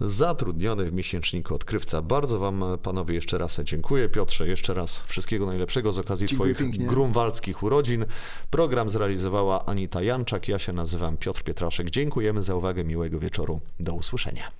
zatrudniony 0.00 0.90
w 0.90 0.92
miesięczniku 0.92 1.54
Odkrywca. 1.54 2.02
Bardzo 2.02 2.38
Wam, 2.38 2.64
panowie, 2.82 3.14
jeszcze 3.14 3.38
raz 3.38 3.60
dziękuję. 3.64 4.08
Piotrze, 4.08 4.48
jeszcze 4.48 4.74
raz 4.74 4.96
wszystkiego 5.06 5.46
najlepszego 5.46 5.92
z 5.92 5.98
okazji 5.98 6.26
Dziękuję 6.26 6.54
Twoich 6.54 6.70
pięknie. 6.70 6.86
grunwaldzkich 6.86 7.62
urodzin. 7.62 8.04
Program 8.50 8.90
zrealizowała 8.90 9.66
Anita 9.66 10.02
Janczak, 10.02 10.48
ja 10.48 10.58
się 10.58 10.72
nazywam 10.72 11.16
Piotr 11.16 11.42
Pietraszek. 11.42 11.90
Dziękujemy 11.90 12.42
za 12.42 12.54
uwagę, 12.54 12.84
miłego 12.84 13.18
wieczoru. 13.18 13.60
Do 13.80 13.94
usłyszenia. 13.94 14.52